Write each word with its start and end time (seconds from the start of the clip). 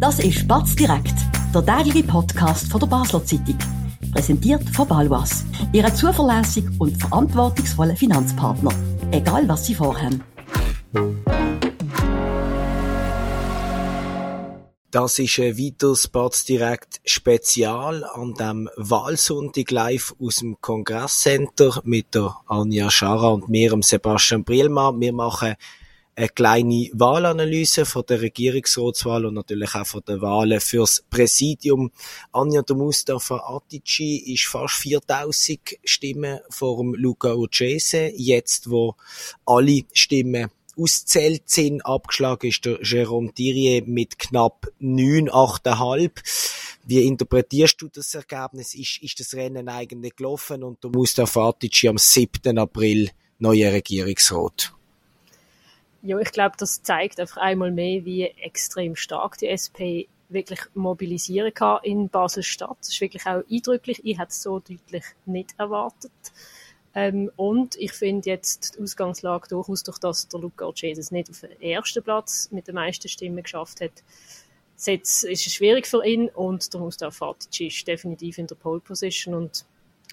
Das 0.00 0.20
ist 0.20 0.46
Batz 0.46 0.76
direkt, 0.76 1.14
der 1.52 1.66
tägliche 1.66 2.06
Podcast 2.06 2.70
von 2.70 2.78
der 2.78 2.86
Basler 2.86 3.24
Zeitung. 3.24 3.58
Präsentiert 4.12 4.62
von 4.70 4.86
Balwas, 4.86 5.44
Ihrem 5.72 5.92
zuverlässigen 5.92 6.72
und 6.78 6.96
verantwortungsvollen 6.96 7.96
Finanzpartner. 7.96 8.70
Egal 9.10 9.48
was 9.48 9.66
Sie 9.66 9.74
vorhaben. 9.74 10.22
Das 14.92 15.18
ist 15.18 15.36
ein 15.40 15.58
weiteres 15.58 16.06
Batz 16.06 16.44
direkt 16.44 17.00
Spezial 17.04 18.04
an 18.04 18.34
dem 18.34 18.70
Wahlsonntag 18.76 19.72
live 19.72 20.14
aus 20.20 20.36
dem 20.36 20.60
Kongresscenter 20.60 21.82
mit 21.82 22.14
der 22.14 22.36
Anja 22.46 22.88
Schara 22.88 23.30
und 23.30 23.48
mir, 23.48 23.76
Sebastian 23.82 24.44
Brielmann. 24.44 25.00
Wir 25.00 25.12
machen 25.12 25.56
eine 26.18 26.28
kleine 26.30 26.90
Wahlanalyse 26.94 27.86
von 27.86 28.02
der 28.08 28.20
Regierungsratswahl 28.20 29.24
und 29.24 29.34
natürlich 29.34 29.72
auch 29.76 29.86
von 29.86 30.02
der 30.06 30.20
Wahlen 30.20 30.60
fürs 30.60 31.04
Präsidium. 31.08 31.92
Anja 32.32 32.62
de 32.62 32.74
Mustafa 32.74 33.36
Atici 33.36 34.16
ist 34.34 34.46
fast 34.46 34.74
4000 34.74 35.78
Stimmen 35.84 36.40
vor 36.50 36.78
dem 36.78 36.94
Luca 36.94 37.34
Urgese. 37.34 38.10
Jetzt, 38.16 38.68
wo 38.68 38.96
alle 39.46 39.82
Stimmen 39.92 40.50
auszählt 40.76 41.48
sind, 41.48 41.86
abgeschlagen 41.86 42.48
ist 42.48 42.64
der 42.64 42.80
Jérôme 42.80 43.32
Thierry 43.32 43.84
mit 43.86 44.18
knapp 44.18 44.66
9, 44.80 45.30
8,5. 45.30 46.78
Wie 46.84 47.06
interpretierst 47.06 47.80
du 47.80 47.88
das 47.88 48.12
Ergebnis? 48.14 48.74
Ist, 48.74 48.98
ist 49.02 49.20
das 49.20 49.34
Rennen 49.34 49.68
eigentlich 49.68 50.16
gelaufen 50.16 50.64
und 50.64 50.82
der 50.82 50.90
Mustafa 50.90 51.50
Atici 51.50 51.86
am 51.86 51.98
7. 51.98 52.58
April 52.58 53.10
neuer 53.38 53.72
Regierungsrat? 53.72 54.72
Ja, 56.02 56.18
ich 56.18 56.30
glaube, 56.32 56.54
das 56.58 56.82
zeigt 56.82 57.18
einfach 57.18 57.38
einmal 57.38 57.70
mehr, 57.70 58.04
wie 58.04 58.24
extrem 58.24 58.94
stark 58.94 59.38
die 59.38 59.48
SP 59.50 60.06
wirklich 60.28 60.60
mobilisieren 60.74 61.52
kann 61.52 61.80
in 61.82 62.08
Basel-Stadt. 62.08 62.76
Das 62.80 62.90
ist 62.90 63.00
wirklich 63.00 63.26
auch 63.26 63.42
eindrücklich. 63.50 64.00
Ich 64.04 64.18
hätte 64.18 64.30
es 64.30 64.42
so 64.42 64.58
deutlich 64.58 65.04
nicht 65.26 65.54
erwartet. 65.58 66.12
Ähm, 66.94 67.30
und 67.36 67.76
ich 67.76 67.92
finde 67.92 68.30
jetzt 68.30 68.76
die 68.76 68.82
Ausgangslage 68.82 69.48
durchaus, 69.48 69.82
durch 69.82 69.98
das 69.98 70.28
der 70.28 70.40
Luca 70.40 70.70
Jesus 70.74 71.10
nicht 71.10 71.30
auf 71.30 71.40
den 71.40 71.60
ersten 71.60 72.02
Platz 72.02 72.48
mit 72.50 72.68
den 72.68 72.74
meisten 72.74 73.08
Stimmen 73.08 73.42
geschafft 73.42 73.80
hat, 73.80 74.02
jetzt 74.84 75.24
ist 75.24 75.46
es 75.46 75.52
schwierig 75.52 75.86
für 75.86 76.04
ihn 76.04 76.28
und 76.28 76.72
der 76.72 76.80
Mustafa 76.80 77.26
Fatic 77.26 77.68
ist 77.68 77.86
definitiv 77.86 78.38
in 78.38 78.46
der 78.46 78.54
Pole 78.54 78.80
Position 78.80 79.34
und 79.34 79.64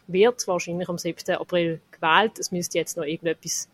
wird 0.07 0.47
wahrscheinlich 0.47 0.89
am 0.89 0.97
7. 0.97 1.35
April 1.35 1.81
gewählt. 1.91 2.39
Es 2.39 2.51
müsste 2.51 2.77
jetzt 2.77 2.97
noch 2.97 3.05
irgendetwas 3.05 3.69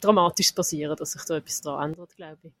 Dramatisches 0.00 0.52
passieren, 0.52 0.96
dass 0.96 1.12
sich 1.12 1.22
da 1.24 1.36
etwas 1.36 1.60
daran 1.60 1.92
ändert, 1.92 2.16
glaube 2.16 2.38
ich. 2.44 2.52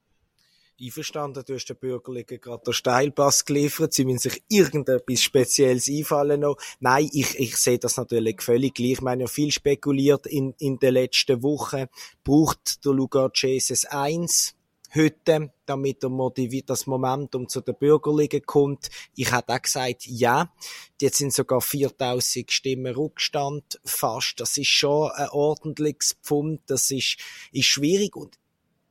Einverstanden, 0.82 1.44
du 1.46 1.54
hast 1.54 1.66
den 1.66 1.76
Bürgerlichen 1.76 2.40
gerade 2.40 2.62
den 2.64 2.72
Steilpass 2.72 3.44
geliefert, 3.44 3.92
sie 3.92 4.06
müssen 4.06 4.30
sich 4.30 4.42
irgendetwas 4.48 5.20
Spezielles 5.20 5.90
einfallen 5.90 6.40
noch. 6.40 6.56
Nein, 6.80 7.10
ich, 7.12 7.38
ich 7.38 7.56
sehe 7.56 7.78
das 7.78 7.98
natürlich 7.98 8.40
völlig 8.40 8.74
gleich. 8.74 8.92
Ich 8.92 9.00
meine, 9.02 9.24
ja 9.24 9.28
viel 9.28 9.52
spekuliert 9.52 10.26
in, 10.26 10.54
in 10.58 10.78
den 10.78 10.94
letzten 10.94 11.42
Wochen. 11.42 11.86
Braucht 12.24 12.84
der 12.84 12.92
Lugar 12.92 13.30
Jesus 13.34 13.84
1? 13.84 14.54
Heute, 14.94 15.52
damit 15.66 16.02
er 16.02 16.08
motiviert 16.08 16.70
das 16.70 16.86
Momentum 16.86 17.48
zu 17.48 17.60
den 17.60 17.76
Bürgerlichen 17.76 18.42
kommt. 18.42 18.90
Ich 19.14 19.32
hätte 19.32 19.54
auch 19.54 19.62
gesagt, 19.62 20.06
ja. 20.06 20.52
Jetzt 21.00 21.18
sind 21.18 21.32
sogar 21.32 21.60
4000 21.60 22.50
Stimmen 22.50 22.94
Rückstand 22.94 23.80
fast. 23.84 24.40
Das 24.40 24.56
ist 24.56 24.68
schon 24.68 25.10
ein 25.12 25.28
ordentliches 25.30 26.16
Pfund. 26.22 26.60
Das 26.66 26.90
ist, 26.90 27.18
ist 27.52 27.66
schwierig 27.66 28.16
und 28.16 28.38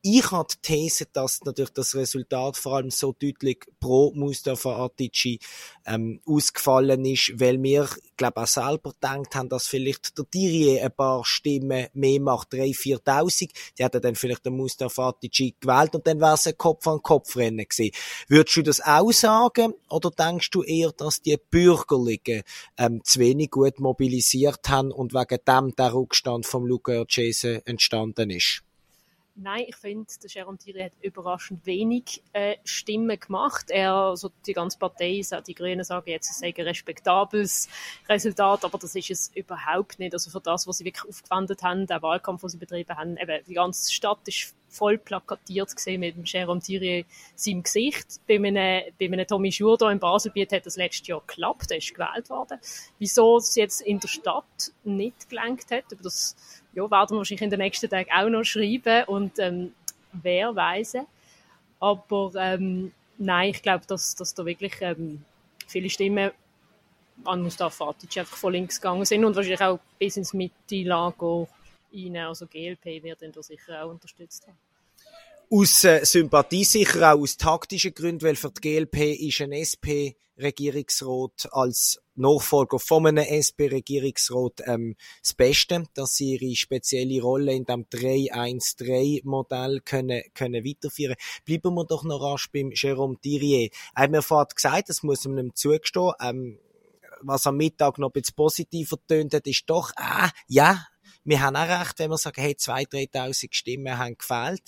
ich 0.01 0.31
habe 0.31 0.47
die 0.53 0.61
These, 0.61 1.07
dass 1.11 1.41
natürlich 1.43 1.73
das 1.73 1.93
Resultat 1.93 2.55
vor 2.55 2.77
allem 2.77 2.89
so 2.89 3.11
deutlich 3.11 3.65
pro 3.81 4.13
Mustafa 4.13 4.85
Atici 4.85 5.39
ähm, 5.85 6.21
ausgefallen 6.25 7.03
ist, 7.03 7.33
weil 7.35 7.61
wir, 7.61 7.89
glaube 8.15 8.41
auch 8.41 8.47
selber 8.47 8.93
gedacht 8.93 9.35
haben, 9.35 9.49
dass 9.49 9.67
vielleicht 9.67 10.17
der 10.17 10.25
Dirie 10.25 10.79
ein 10.79 10.91
paar 10.91 11.25
Stimmen 11.25 11.87
mehr 11.93 12.21
macht, 12.21 12.53
3.000, 12.53 13.03
4.000. 13.03 13.49
Die 13.77 13.83
hätte 13.83 13.99
dann 13.99 14.15
vielleicht 14.15 14.45
den 14.45 14.55
Mustafa 14.55 15.09
Atici 15.09 15.55
gewählt 15.59 15.93
und 15.95 16.07
dann 16.07 16.21
wäre 16.21 16.35
es 16.35 16.47
ein 16.47 16.57
Kopf-an-Kopf-Rennen 16.57 17.65
gewesen. 17.67 17.91
Würdest 18.29 18.55
du 18.55 18.61
das 18.61 18.81
auch 18.81 19.11
sagen 19.11 19.73
oder 19.89 20.11
denkst 20.11 20.49
du 20.51 20.63
eher, 20.63 20.93
dass 20.93 21.21
die 21.21 21.37
Bürgerlichen 21.37 22.43
ähm, 22.77 23.01
zu 23.03 23.19
wenig 23.19 23.51
gut 23.51 23.79
mobilisiert 23.79 24.69
haben 24.69 24.91
und 24.91 25.13
wegen 25.13 25.39
dem 25.45 25.75
der 25.75 25.93
Rückstand 25.93 26.45
vom 26.45 26.65
Luca 26.65 26.99
Urgese 26.99 27.65
entstanden 27.65 28.29
ist? 28.29 28.63
Nein, 29.41 29.63
ich 29.67 29.75
finde, 29.77 30.05
der 30.21 30.29
Jérôme 30.29 30.57
Thierry 30.57 30.81
hat 30.81 30.91
überraschend 31.01 31.65
wenig 31.65 32.21
äh, 32.33 32.57
Stimmen 32.65 33.17
gemacht. 33.17 33.69
Er, 33.69 33.93
also 33.93 34.31
die 34.45 34.51
ganze 34.51 34.77
Partei, 34.77 35.21
die 35.47 35.55
Grünen 35.55 35.85
sagen 35.85 36.09
jetzt, 36.09 36.29
es 36.29 36.39
sei 36.39 36.53
ein 36.55 36.65
respektables 36.65 37.69
Resultat, 38.09 38.65
aber 38.65 38.77
das 38.77 38.95
ist 38.95 39.09
es 39.09 39.31
überhaupt 39.33 39.97
nicht. 39.97 40.13
Also 40.13 40.29
für 40.29 40.41
das, 40.41 40.67
was 40.67 40.79
sie 40.79 40.85
wirklich 40.85 41.07
aufgewendet 41.07 41.63
haben, 41.63 41.87
der 41.87 42.01
Wahlkampf, 42.01 42.41
den 42.41 42.49
sie 42.49 42.57
betrieben 42.57 42.97
haben, 42.97 43.15
eben 43.15 43.45
die 43.45 43.53
ganze 43.53 43.93
Stadt 43.93 44.27
ist 44.27 44.55
voll 44.67 44.97
plakatiert 44.97 45.75
gesehen 45.75 46.01
mit 46.01 46.15
dem 46.15 46.23
Jérôme 46.23 46.63
Thierry 46.63 47.05
seinem 47.35 47.63
Gesicht. 47.63 48.19
Bei 48.27 48.35
einem, 48.35 48.83
bei 48.99 49.05
einem 49.05 49.25
Tommy 49.25 49.51
Schur 49.51 49.77
hier 49.79 49.89
in 49.89 49.99
Baselbiet 49.99 50.51
hat 50.51 50.65
das 50.65 50.77
letztes 50.77 51.07
Jahr 51.07 51.21
geklappt, 51.25 51.71
er 51.71 51.77
ist 51.77 51.93
gewählt 51.93 52.29
worden. 52.29 52.59
Wieso 52.99 53.37
es 53.37 53.55
jetzt 53.55 53.81
in 53.81 53.99
der 53.99 54.07
Stadt 54.07 54.73
nicht 54.83 55.29
gelenkt 55.29 55.71
hat, 55.71 55.91
über 55.91 56.03
das 56.03 56.35
ja, 56.79 56.91
werden 56.91 57.11
wir 57.11 57.17
wahrscheinlich 57.17 57.41
in 57.41 57.49
den 57.49 57.59
nächsten 57.59 57.89
Tagen 57.89 58.09
auch 58.11 58.29
noch 58.29 58.43
schreiben 58.43 59.03
und 59.07 59.37
ähm, 59.39 59.73
wer 60.13 60.55
weiß. 60.55 60.97
Aber 61.79 62.31
ähm, 62.35 62.91
nein, 63.17 63.49
ich 63.51 63.61
glaube, 63.61 63.85
dass, 63.85 64.15
dass 64.15 64.33
da 64.33 64.45
wirklich 64.45 64.73
ähm, 64.81 65.23
viele 65.67 65.89
Stimmen 65.89 66.31
an 67.25 67.41
Mustafa 67.41 67.85
Fatic 67.85 68.17
einfach 68.17 68.37
von 68.37 68.53
links 68.53 68.79
gegangen 68.79 69.05
sind 69.05 69.25
und 69.25 69.35
wahrscheinlich 69.35 69.61
auch 69.61 69.79
bis 69.97 70.17
ins 70.17 70.33
Mitte-Lager 70.33 71.47
rein. 71.93 72.17
Also 72.17 72.47
GLP 72.47 73.03
wird 73.03 73.21
ihn 73.21 73.31
da 73.31 73.43
sicher 73.43 73.83
auch 73.83 73.89
unterstützt 73.89 74.47
haben. 74.47 74.68
Aus 75.51 75.83
äh, 75.83 76.05
Sympathie 76.05 76.63
sicher 76.63 77.11
auch 77.11 77.17
aus 77.21 77.35
taktischen 77.35 77.95
Gründen, 77.95 78.21
weil 78.21 78.35
für 78.35 78.51
die 78.51 78.61
GLP 78.61 79.19
ist 79.19 79.41
ein 79.41 79.51
SP-Regierungsrat 79.51 81.49
als 81.51 81.99
Nachfolger 82.13 82.77
von 82.77 83.07
einem 83.07 83.25
SP-Regierungsrat 83.25 84.61
ähm, 84.67 84.95
das 85.23 85.33
Beste, 85.33 85.85
dass 85.95 86.17
sie 86.17 86.35
ihre 86.35 86.55
spezielle 86.55 87.19
Rolle 87.19 87.53
in 87.53 87.65
dem 87.65 87.85
3-1-3-Modell 87.85 89.81
können, 89.83 90.21
können 90.35 90.63
weiterführen. 90.63 91.15
Bleiben 91.45 91.73
wir 91.73 91.85
doch 91.85 92.03
noch 92.03 92.21
rasch 92.21 92.51
beim 92.51 92.69
Jérôme 92.69 93.19
Thierry. 93.19 93.71
Er 93.95 94.03
hat 94.03 94.11
mir 94.11 94.21
vorhin 94.21 94.49
gesagt, 94.53 94.89
das 94.89 95.01
muss 95.01 95.25
man 95.25 95.47
ihm 95.47 95.55
zugestehen, 95.55 96.13
ähm, 96.21 96.59
was 97.21 97.47
am 97.47 97.57
Mittag 97.57 97.97
noch 97.97 98.09
ein 98.09 98.13
bisschen 98.13 98.35
positiver 98.35 98.97
tönt 99.07 99.33
hat, 99.33 99.47
ist 99.47 99.67
doch, 99.67 99.93
ah, 99.95 100.29
ja, 100.47 100.85
wir 101.29 101.41
haben 101.41 101.55
auch 101.55 101.67
recht, 101.67 101.99
wenn 101.99 102.09
wir 102.09 102.17
sagen, 102.17 102.41
hey, 102.41 102.53
2.000, 102.53 103.11
3.000 103.11 103.47
Stimmen 103.51 103.97
haben 103.97 104.17
gefehlt. 104.17 104.61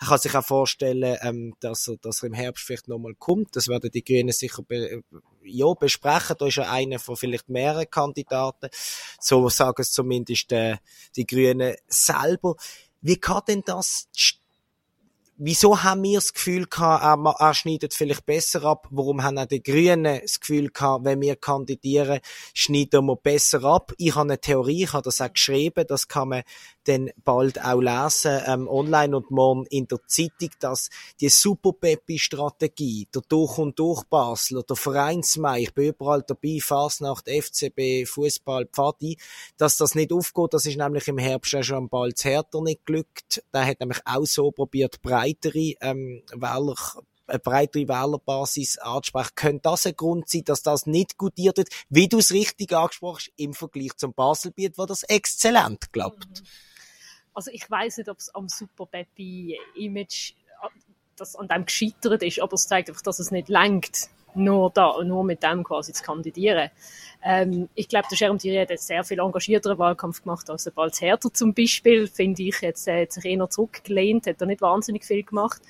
Ich 0.00 0.08
kann 0.08 0.18
sich 0.18 0.34
auch 0.34 0.44
vorstellen, 0.44 1.18
ähm, 1.20 1.54
dass, 1.60 1.88
er, 1.88 1.96
dass 1.98 2.22
er 2.22 2.28
im 2.28 2.32
Herbst 2.32 2.64
vielleicht 2.64 2.88
nochmal 2.88 3.14
kommt. 3.14 3.54
Das 3.54 3.68
werden 3.68 3.90
die 3.90 4.02
Grünen 4.02 4.32
sicher 4.32 4.62
be 4.62 5.02
ja, 5.42 5.72
besprechen. 5.74 6.36
Da 6.38 6.46
ist 6.46 6.56
ja 6.56 6.70
einer 6.70 6.98
von 6.98 7.16
vielleicht 7.16 7.48
mehreren 7.48 7.88
Kandidaten. 7.88 8.68
So 9.20 9.48
sagen 9.48 9.76
es 9.78 9.92
zumindest 9.92 10.50
äh, 10.52 10.78
die 11.14 11.26
Grünen 11.26 11.76
selber. 11.86 12.56
Wie 13.02 13.16
kann 13.16 13.42
denn 13.46 13.62
das 13.64 14.08
wieso 15.36 15.82
haben 15.82 16.02
wir 16.02 16.18
das 16.18 16.32
Gefühl 16.32 16.66
gehabt, 16.66 17.04
er, 17.04 17.34
er 17.38 17.54
schneidet 17.54 17.94
vielleicht 17.94 18.26
besser 18.26 18.64
ab? 18.64 18.86
Warum 18.90 19.22
haben 19.22 19.38
auch 19.38 19.46
die 19.46 19.62
Grünen 19.62 20.20
das 20.20 20.40
Gefühl 20.40 20.70
gehabt, 20.70 21.04
wenn 21.04 21.20
wir 21.20 21.36
kandidieren, 21.36 22.20
schneiden 22.54 23.06
wir 23.06 23.16
besser 23.16 23.64
ab? 23.64 23.92
Ich 23.98 24.14
habe 24.14 24.28
eine 24.28 24.40
Theorie, 24.40 24.84
ich 24.84 24.92
habe 24.92 25.02
das 25.02 25.20
auch 25.20 25.32
geschrieben, 25.32 25.84
das 25.86 26.08
kann 26.08 26.28
man 26.28 26.42
dann 26.86 27.10
bald 27.24 27.62
auch 27.62 27.80
lesen, 27.80 28.40
ähm, 28.46 28.68
online 28.68 29.16
und 29.16 29.30
morgen 29.30 29.66
in 29.66 29.86
der 29.88 29.98
Zeitung, 30.06 30.50
dass 30.60 30.88
die 31.20 31.28
Super 31.28 31.72
Peppi-Strategie, 31.72 33.08
der 33.14 33.22
Durch- 33.28 33.58
und 33.58 33.78
Durch 33.78 34.04
Basler, 34.04 34.62
der 34.62 34.76
Vereinsmai, 34.76 35.62
ich 35.62 35.74
bin 35.74 35.88
überall 35.88 36.22
dabei, 36.22 36.58
Fasnacht, 36.60 37.28
FCB, 37.28 38.06
Fußball, 38.06 38.66
Pfadi, 38.66 39.18
dass 39.56 39.76
das 39.76 39.94
nicht 39.94 40.12
aufgeht, 40.12 40.54
das 40.54 40.66
ist 40.66 40.76
nämlich 40.78 41.08
im 41.08 41.18
Herbst 41.18 41.56
schon 41.64 41.88
bald 41.88 42.22
härter 42.24 42.60
nicht 42.60 42.84
glückt. 42.86 43.42
Der 43.52 43.66
hat 43.66 43.80
nämlich 43.80 44.00
auch 44.04 44.26
so 44.26 44.50
probiert, 44.50 45.02
breitere 45.02 45.74
ähm, 45.80 46.22
Wähler 46.32 46.74
eine 47.26 47.38
breitere 47.38 47.88
Wählerbasis 47.88 48.78
ansprechen. 48.78 49.34
Könnte 49.34 49.60
das 49.64 49.86
ein 49.86 49.96
Grund 49.96 50.28
sein, 50.28 50.44
dass 50.44 50.62
das 50.62 50.86
nicht 50.86 51.18
gutiert 51.18 51.58
wird, 51.58 51.68
wie 51.88 52.08
du 52.08 52.18
es 52.18 52.32
richtig 52.32 52.72
angesprochen 52.72 53.16
hast, 53.16 53.32
im 53.36 53.54
Vergleich 53.54 53.96
zum 53.96 54.14
Baselbiet, 54.14 54.78
wo 54.78 54.86
das 54.86 55.02
exzellent 55.02 55.92
klappt? 55.92 56.28
Mhm. 56.28 56.46
Also 57.36 57.50
ich 57.52 57.70
weiß 57.70 57.98
nicht, 57.98 58.08
ob 58.08 58.18
es 58.18 58.34
am 58.34 58.48
Super 58.48 58.86
Peppy 58.86 59.58
Image 59.74 60.32
das 61.16 61.36
an 61.36 61.48
dem 61.48 61.66
gescheitert 61.66 62.22
ist, 62.22 62.40
aber 62.40 62.54
es 62.54 62.66
zeigt 62.66 62.88
einfach, 62.88 63.02
dass 63.02 63.18
es 63.18 63.30
nicht 63.30 63.48
lenkt, 63.48 64.08
nur 64.34 64.70
da, 64.70 65.02
nur 65.04 65.22
mit 65.22 65.42
dem 65.42 65.62
quasi 65.62 65.92
zu 65.92 66.02
kandidieren. 66.02 66.70
Ähm, 67.22 67.68
ich 67.74 67.88
glaube, 67.88 68.06
der 68.10 68.18
Jerome 68.18 68.38
Thierry 68.38 68.58
hat 68.58 68.70
einen 68.70 68.78
sehr 68.78 69.04
viel 69.04 69.18
engagierteren 69.18 69.78
Wahlkampf 69.78 70.22
gemacht 70.22 70.48
als 70.50 70.64
der 70.64 70.70
Balz 70.70 71.00
Herter 71.00 71.32
zum 71.32 71.54
Beispiel, 71.54 72.06
finde 72.06 72.42
ich. 72.42 72.60
Jetzt 72.60 72.88
äh, 72.88 73.02
hat 73.02 73.12
sich 73.12 73.24
eher 73.24 73.50
zurückgelehnt, 73.50 74.26
hat 74.26 74.40
er 74.40 74.46
nicht 74.46 74.60
wahnsinnig 74.62 75.04
viel 75.04 75.22
gemacht. 75.22 75.60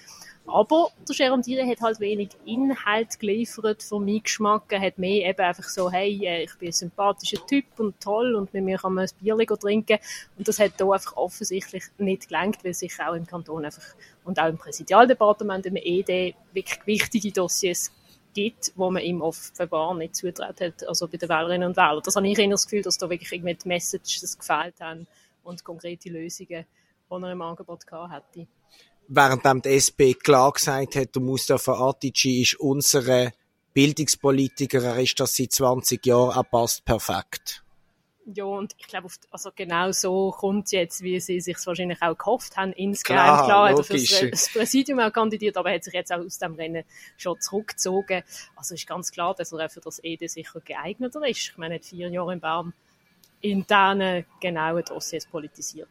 Aber 0.47 0.91
der 1.09 1.17
Jerome 1.17 1.43
Dire 1.43 1.67
hat 1.67 1.81
halt 1.81 1.99
wenig 1.99 2.31
Inhalt 2.45 3.19
geliefert 3.19 3.83
für 3.83 3.99
meinen 3.99 4.23
Geschmack. 4.23 4.65
Er 4.71 4.81
hat 4.81 4.99
mehr 4.99 5.29
eben 5.29 5.41
einfach 5.41 5.69
so, 5.69 5.91
hey, 5.91 6.25
äh, 6.25 6.45
ich 6.45 6.55
bin 6.57 6.69
ein 6.69 6.73
sympathischer 6.73 7.45
Typ 7.47 7.65
und 7.79 8.01
toll 8.01 8.35
und 8.37 8.55
mit 8.55 8.65
mir 8.65 8.79
kann 8.79 8.95
man 8.95 9.07
ein 9.07 9.11
Bier 9.21 9.37
trinken. 9.59 9.99
Und 10.39 10.47
das 10.47 10.61
hat 10.61 10.75
hier 10.77 10.93
einfach 10.93 11.17
offensichtlich 11.17 11.85
nicht 11.99 12.29
gelangt, 12.29 12.65
weil 12.65 12.75
sich 12.75 12.93
auch 13.01 13.15
im 13.15 13.27
Kanton 13.27 13.65
einfach 13.65 13.83
und 14.25 14.39
auch 14.39 14.49
im 14.49 14.59
Präsidialdepartement 14.59 15.67
im 15.67 15.77
ED 15.77 16.35
wirklich 16.53 16.87
wichtige 16.87 17.33
Dossiers 17.33 17.93
gibt, 18.33 18.73
wo 18.77 18.91
man 18.91 19.03
ihm 19.03 19.23
offenbar 19.23 19.95
nicht 19.95 20.15
zutraut 20.15 20.61
hat, 20.61 20.87
also 20.87 21.09
bei 21.09 21.17
den 21.17 21.29
Wählerinnen 21.29 21.69
und 21.69 21.77
Wählern. 21.77 22.03
Das 22.05 22.17
habe 22.17 22.29
ich 22.29 22.39
eher 22.39 22.49
das 22.51 22.67
Gefühl, 22.67 22.83
dass 22.83 22.99
da 22.99 23.09
wirklich 23.09 23.33
irgendwie 23.33 23.55
die 23.55 23.67
Messages 23.67 24.39
gefehlt 24.39 24.81
haben 24.81 25.07
und 25.43 25.65
konkrete 25.65 26.11
Lösungen, 26.11 26.67
die 27.11 27.15
er 27.15 27.33
im 27.33 27.43
Angebot 27.43 27.87
gehabt 27.87 28.37
hätte. 28.37 28.47
Während 29.09 29.65
die 29.65 29.71
SP 29.79 30.15
klar 30.15 30.53
gesagt 30.53 30.97
hat, 30.97 31.15
der 31.15 31.23
Mustafa 31.23 31.73
Atici 31.73 32.43
ist 32.43 32.59
unsere 32.59 33.33
Bildungspolitiker, 33.73 34.83
er 34.83 34.99
ist 34.99 35.21
das 35.21 35.37
seit 35.37 35.53
20 35.53 36.05
Jahren, 36.07 36.37
er 36.37 36.45
passt 36.45 36.85
perfekt. 36.85 37.63
Ja, 38.35 38.45
und 38.45 38.75
ich 38.77 38.89
glaube, 38.89 39.09
also 39.31 39.51
genau 39.55 39.93
so 39.93 40.33
kommt 40.33 40.67
es 40.67 40.73
jetzt, 40.73 41.03
wie 41.03 41.21
sie 41.21 41.41
sich 41.41 41.57
wahrscheinlich 41.65 42.03
auch 42.03 42.19
gehofft 42.19 42.57
haben. 42.57 42.73
Insgeheim, 42.73 43.25
klar, 43.25 43.45
klar 43.45 43.69
hat 43.69 43.79
er 43.79 43.85
für 43.85 44.31
das 44.31 44.49
Präsidium 44.53 44.99
auch 44.99 45.13
kandidiert, 45.13 45.57
aber 45.57 45.71
er 45.71 45.77
hat 45.77 45.85
sich 45.85 45.95
jetzt 45.95 46.13
auch 46.13 46.19
aus 46.19 46.39
dem 46.39 46.55
Rennen 46.55 46.83
schon 47.17 47.41
zurückgezogen. 47.41 48.25
Also 48.57 48.75
ist 48.75 48.89
ganz 48.89 49.13
klar, 49.13 49.33
dass 49.35 49.53
er 49.53 49.69
für 49.69 49.81
das 49.81 50.01
ED 50.03 50.29
sicher 50.29 50.61
geeigneter 50.61 51.25
ist. 51.29 51.51
Ich 51.51 51.57
meine, 51.57 51.77
er 51.77 51.81
vier 51.81 52.09
Jahre 52.09 52.33
in 52.33 52.41
Bern 52.41 52.73
in 53.43 53.65
diesen 53.65 54.25
genauen 54.41 54.85
Dossiers 54.85 55.27
politisiert. 55.27 55.89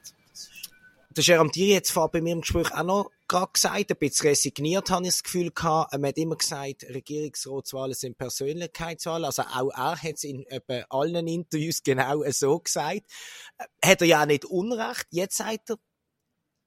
Der 1.15 1.23
Jerome 1.23 1.49
Thierry 1.49 1.75
hat 1.75 1.85
zwar 1.85 2.11
bei 2.11 2.19
mir 2.19 2.33
im 2.33 2.41
Gespräch 2.41 2.73
auch 2.73 2.83
noch 2.83 3.11
gerade 3.29 3.51
gesagt, 3.53 3.89
ein 3.89 3.97
bisschen 3.97 4.27
resigniert 4.27 4.89
habe 4.89 5.03
ich 5.03 5.13
das 5.13 5.23
Gefühl 5.23 5.49
gehabt. 5.49 5.93
Er 5.93 6.07
hat 6.07 6.17
immer 6.17 6.35
gesagt, 6.35 6.83
Regierungsratswahlen 6.83 7.93
sind 7.93 8.17
Persönlichkeitswahlen. 8.17 9.23
Also 9.23 9.43
auch 9.43 9.71
er 9.73 9.95
hat 9.95 10.15
es 10.15 10.25
in 10.25 10.45
etwa 10.47 10.83
allen 10.89 11.25
Interviews 11.27 11.83
genau 11.83 12.21
so 12.31 12.59
gesagt. 12.59 13.03
Hat 13.81 14.01
er 14.01 14.07
ja 14.07 14.23
auch 14.23 14.25
nicht 14.25 14.43
Unrecht. 14.43 15.07
Jetzt 15.11 15.37
sagt 15.37 15.69
er, 15.69 15.77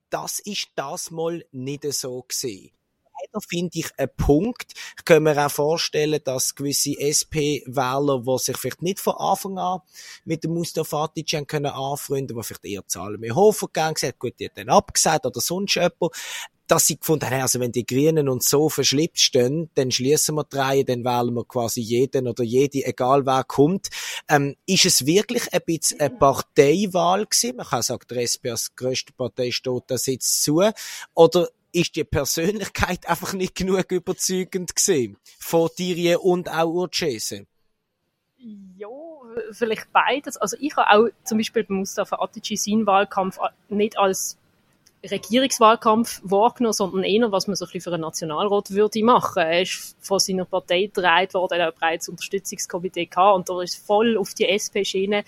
das 0.08 0.40
ist 0.40 0.68
das 0.76 1.10
mal 1.10 1.44
nicht 1.52 1.84
so 1.92 2.22
gesehen 2.22 2.77
leider 3.20 3.40
finde 3.46 3.78
ich 3.78 3.90
einen 3.96 4.10
Punkt. 4.16 4.72
Ich 4.96 5.04
kann 5.04 5.22
mir 5.22 5.44
auch 5.44 5.50
vorstellen, 5.50 6.20
dass 6.24 6.54
gewisse 6.54 6.98
SP-Wähler, 6.98 8.22
die 8.26 8.38
sich 8.38 8.56
vielleicht 8.56 8.82
nicht 8.82 9.00
von 9.00 9.14
Anfang 9.16 9.58
an 9.58 9.80
mit 10.24 10.44
dem 10.44 10.54
Mustafa 10.54 11.04
Atic 11.04 11.46
können 11.46 11.66
anfreunden, 11.66 12.36
die 12.36 12.42
vielleicht 12.42 12.64
eher 12.64 12.86
Zahlen 12.86 13.20
mehr 13.20 13.34
Hofer 13.34 13.66
gegangen 13.66 13.96
sind, 13.96 14.18
gut, 14.18 14.34
die 14.38 14.46
hat 14.46 14.56
dann 14.56 14.68
abgesagt 14.68 15.26
oder 15.26 15.40
sonst 15.40 15.74
jemand, 15.74 16.12
dass 16.68 16.86
sie 16.86 16.98
gefunden 16.98 17.24
haben, 17.24 17.42
also 17.42 17.60
wenn 17.60 17.72
die 17.72 17.86
Grünen 17.86 18.28
uns 18.28 18.48
so 18.48 18.68
verschlippt 18.68 19.18
stehen, 19.18 19.70
dann 19.74 19.90
schließen 19.90 20.34
wir 20.34 20.44
drei, 20.44 20.82
dann 20.82 21.02
wählen 21.02 21.34
wir 21.34 21.44
quasi 21.44 21.80
jeden 21.80 22.28
oder 22.28 22.44
jede, 22.44 22.84
egal 22.84 23.24
wer 23.24 23.42
kommt. 23.44 23.88
Ähm, 24.28 24.54
ist 24.66 24.84
es 24.84 25.06
wirklich 25.06 25.52
ein 25.52 25.62
bisschen 25.64 25.98
eine 26.00 26.10
Parteiwahl 26.10 27.24
gewesen? 27.24 27.56
Man 27.56 27.66
kann 27.66 27.82
sagen, 27.82 28.04
der 28.10 28.22
SP 28.28 28.52
als 28.52 28.76
grösste 28.76 29.14
Partei 29.14 29.50
steht 29.50 29.84
da 29.86 29.96
Sitz 29.96 30.42
zu. 30.42 30.62
Oder 31.14 31.48
ist 31.72 31.96
die 31.96 32.04
Persönlichkeit 32.04 33.06
einfach 33.08 33.32
nicht 33.32 33.54
genug 33.54 33.90
überzeugend 33.90 34.74
gesehen 34.74 35.16
von 35.38 35.68
Thierry 35.74 36.16
und 36.16 36.50
auch 36.50 36.68
Urchese? 36.68 37.46
Ja, 38.76 38.88
vielleicht 39.52 39.92
beides. 39.92 40.36
Also 40.36 40.56
ich 40.60 40.76
habe 40.76 40.90
auch 40.90 41.08
zum 41.24 41.38
Beispiel 41.38 41.64
bei 41.64 41.74
Mustafa 41.74 42.16
Atici 42.20 42.56
seinen 42.56 42.86
Wahlkampf 42.86 43.38
nicht 43.68 43.98
als 43.98 44.38
Regierungswahlkampf 45.08 46.20
wahrgenommen, 46.24 46.72
sondern 46.72 47.04
eher, 47.04 47.30
was 47.30 47.46
man 47.46 47.54
so 47.54 47.66
ein 47.72 47.80
für 47.80 47.92
einen 47.92 48.00
Nationalrat 48.02 48.70
würde 48.72 49.04
machen. 49.04 49.42
Er 49.42 49.62
ist 49.62 49.96
von 50.00 50.18
seiner 50.18 50.44
Partei 50.44 50.86
gedreht 50.86 51.34
worden, 51.34 51.60
er 51.60 51.66
hat 51.66 51.74
ein 51.74 51.78
breites 51.78 52.08
Unterstützungskomitee 52.08 53.06
gehabt 53.06 53.36
und 53.36 53.48
da 53.48 53.62
ist 53.62 53.76
voll 53.76 54.16
auf 54.18 54.34
die 54.34 54.46
SP-Schiene. 54.50 55.22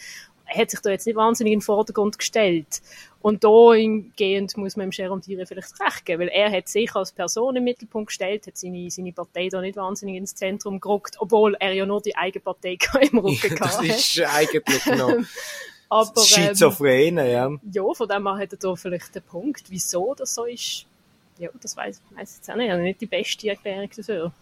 Er 0.53 0.63
hat 0.63 0.71
sich 0.71 0.81
da 0.81 0.91
jetzt 0.91 1.07
nicht 1.07 1.17
wahnsinnig 1.17 1.53
in 1.53 1.59
den 1.61 1.65
Vordergrund 1.65 2.19
gestellt. 2.19 2.83
Und 3.23 3.45
dahingehend 3.45 4.57
muss 4.57 4.77
man 4.77 4.89
dem 4.89 4.93
Jerome 4.93 5.21
Thierry 5.21 5.45
vielleicht 5.47 5.79
recht 5.81 6.07
geben, 6.07 6.23
weil 6.23 6.29
er 6.29 6.51
hat 6.51 6.69
sich 6.69 6.95
als 6.95 7.13
Person 7.13 7.55
im 7.57 7.65
Mittelpunkt 7.65 8.09
gestellt, 8.09 8.47
hat 8.47 8.57
seine, 8.57 8.91
seine 8.91 9.13
Partei 9.13 9.49
da 9.49 9.61
nicht 9.61 9.77
wahnsinnig 9.77 10.17
ins 10.17 10.35
Zentrum 10.35 10.81
gerückt, 10.81 11.17
obwohl 11.19 11.55
er 11.61 11.73
ja 11.73 11.85
nur 11.85 12.01
die 12.01 12.17
eigene 12.17 12.43
Partei 12.43 12.79
im 13.13 13.19
Rücken 13.19 13.51
ja, 13.51 13.57
Das 13.57 13.83
ist 13.83 14.21
eigentlich 14.21 14.87
noch 14.87 15.15
Aber, 15.91 16.23
Schizophrene, 16.23 17.29
ähm, 17.29 17.61
ja. 17.73 17.83
Ja, 17.83 17.95
von 17.95 18.09
dem 18.09 18.27
her 18.27 18.39
hat 18.39 18.53
er 18.53 18.59
da 18.59 18.77
vielleicht 18.77 19.13
den 19.13 19.23
Punkt, 19.25 19.65
wieso 19.69 20.15
das 20.15 20.35
so 20.35 20.45
ist. 20.45 20.87
Ja, 21.39 21.51
das 21.61 21.77
weiß 21.77 22.01
ich 22.13 22.19
jetzt 22.19 22.49
auch 22.49 22.55
nicht. 22.55 22.67
Ich 22.67 22.73
habe 22.73 22.83
nicht 22.83 23.01
die 23.01 23.07
beste 23.07 23.49
Erklärung 23.49 23.91
dafür. 23.97 24.33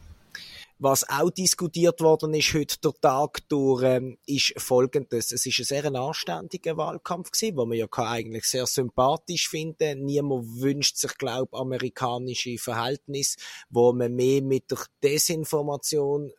Was 0.80 1.08
auch 1.08 1.30
diskutiert 1.30 2.00
worden 2.00 2.34
ist 2.34 2.54
heute 2.54 2.78
der 2.78 2.92
Tag 3.00 3.40
durch, 3.48 3.82
ähm, 3.82 4.16
ist 4.26 4.54
folgendes. 4.58 5.32
Es 5.32 5.44
ist 5.44 5.58
ein 5.58 5.64
sehr 5.64 5.84
anständiger 5.92 6.76
Wahlkampf 6.76 7.32
gewesen, 7.32 7.56
wo 7.56 7.66
man 7.66 7.76
ja 7.76 7.88
eigentlich 7.90 8.44
sehr 8.44 8.64
sympathisch 8.64 9.48
finden. 9.48 10.04
Niemand 10.04 10.60
wünscht 10.60 10.96
sich, 10.96 11.19
glaub, 11.19 11.52
amerikanische 11.52 12.58
Verhältnisse, 12.58 13.38
wo 13.70 13.92
man 13.92 14.14
mehr 14.14 14.40
mit 14.40 14.70
der 14.70 14.78
Desinformation 15.02 16.30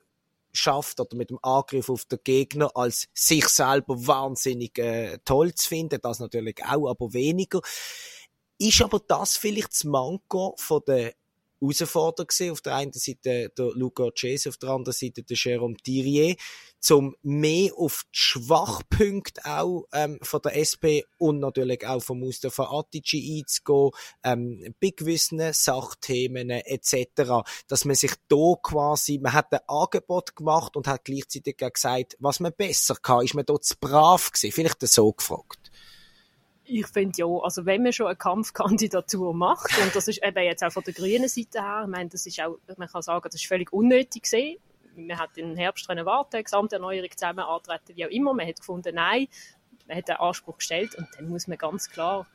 schafft 0.53 1.01
oder 1.01 1.17
mit 1.17 1.31
dem 1.31 1.39
Angriff 1.41 1.89
auf 1.89 2.05
den 2.05 2.19
Gegner 2.23 2.71
als 2.75 3.09
sich 3.13 3.45
selber 3.49 4.07
wahnsinnig 4.07 4.77
äh, 4.79 5.17
toll 5.25 5.53
zu 5.53 5.67
finden. 5.67 5.99
Das 6.01 6.19
natürlich 6.19 6.63
auch, 6.63 6.89
aber 6.89 7.11
weniger. 7.11 7.59
Ist 8.57 8.81
aber 8.81 9.01
das 9.05 9.35
vielleicht 9.35 9.71
das 9.71 9.83
Manko 9.83 10.55
von 10.57 10.81
der 10.87 11.13
Herausforderer 11.59 12.25
gewesen. 12.25 12.51
Auf 12.51 12.61
der 12.61 12.75
einen 12.75 12.93
Seite 12.93 13.49
der 13.49 13.65
Luca 13.73 14.09
Chase, 14.11 14.49
auf 14.49 14.57
der 14.57 14.69
anderen 14.69 14.93
Seite 14.93 15.23
der 15.23 15.37
Jérôme 15.37 15.77
Thierry, 15.83 16.37
zum 16.79 17.15
mehr 17.21 17.71
auf 17.75 18.05
die 18.13 18.19
Schwachpunkte 18.19 19.45
auch 19.45 19.85
ähm, 19.93 20.17
von 20.21 20.41
der 20.41 20.55
SP 20.55 21.03
und 21.17 21.39
natürlich 21.39 21.85
auch 21.85 22.01
von 22.01 22.19
Mustafa 22.19 22.71
Atici 22.71 23.39
einzugehen, 23.39 23.91
ähm, 24.23 24.75
bei 24.79 24.93
gewissen 24.95 25.41
Sachthemen 25.51 26.49
etc., 26.49 27.43
dass 27.67 27.85
man 27.85 27.95
sich 27.95 28.13
da 28.27 28.53
quasi, 28.61 29.19
man 29.19 29.33
hat 29.33 29.51
ein 29.51 29.59
Angebot 29.67 30.35
gemacht 30.35 30.77
und 30.77 30.87
hat 30.87 31.03
gleichzeitig 31.03 31.57
gesagt, 31.57 32.15
was 32.19 32.39
man 32.39 32.53
besser 32.53 32.95
kann. 32.95 33.25
Ist 33.25 33.35
man 33.35 33.45
dort 33.45 33.65
zu 33.65 33.75
brav 33.79 34.31
gewesen? 34.31 34.53
Vielleicht 34.53 34.81
so 34.87 35.11
gefragt 35.11 35.68
ich 36.69 36.87
finde 36.87 37.17
ja, 37.17 37.25
also 37.25 37.65
wenn 37.65 37.83
man 37.83 37.91
schon 37.91 38.07
eine 38.07 38.15
Kampfkandidatur 38.15 39.33
macht, 39.33 39.77
und 39.81 39.95
das 39.95 40.07
ist 40.07 40.23
eben 40.23 40.43
jetzt 40.43 40.63
auch 40.63 40.71
von 40.71 40.83
der 40.83 40.93
grünen 40.93 41.27
Seite 41.27 41.61
her, 41.61 41.81
ich 41.83 41.89
meine, 41.89 42.09
das 42.09 42.25
ist 42.25 42.39
auch, 42.41 42.57
man 42.77 42.87
kann 42.87 43.01
sagen, 43.01 43.27
das 43.29 43.41
ist 43.41 43.47
völlig 43.47 43.73
unnötig 43.73 44.23
gesehen. 44.23 44.59
Man 44.95 45.17
hat 45.17 45.37
im 45.37 45.55
Herbst 45.55 45.87
können 45.87 46.05
warten, 46.05 46.43
Gesamterneuerung 46.43 47.09
zusammen 47.11 47.39
antreten, 47.39 47.95
wie 47.95 48.05
auch 48.05 48.09
immer. 48.09 48.33
Man 48.33 48.47
hat 48.47 48.59
gefunden, 48.59 48.95
nein, 48.95 49.27
man 49.87 49.97
hat 49.97 50.07
den 50.07 50.17
Anspruch 50.17 50.57
gestellt 50.57 50.95
und 50.95 51.07
dann 51.17 51.29
muss 51.29 51.47
man 51.47 51.57
ganz 51.57 51.89
klar 51.89 52.27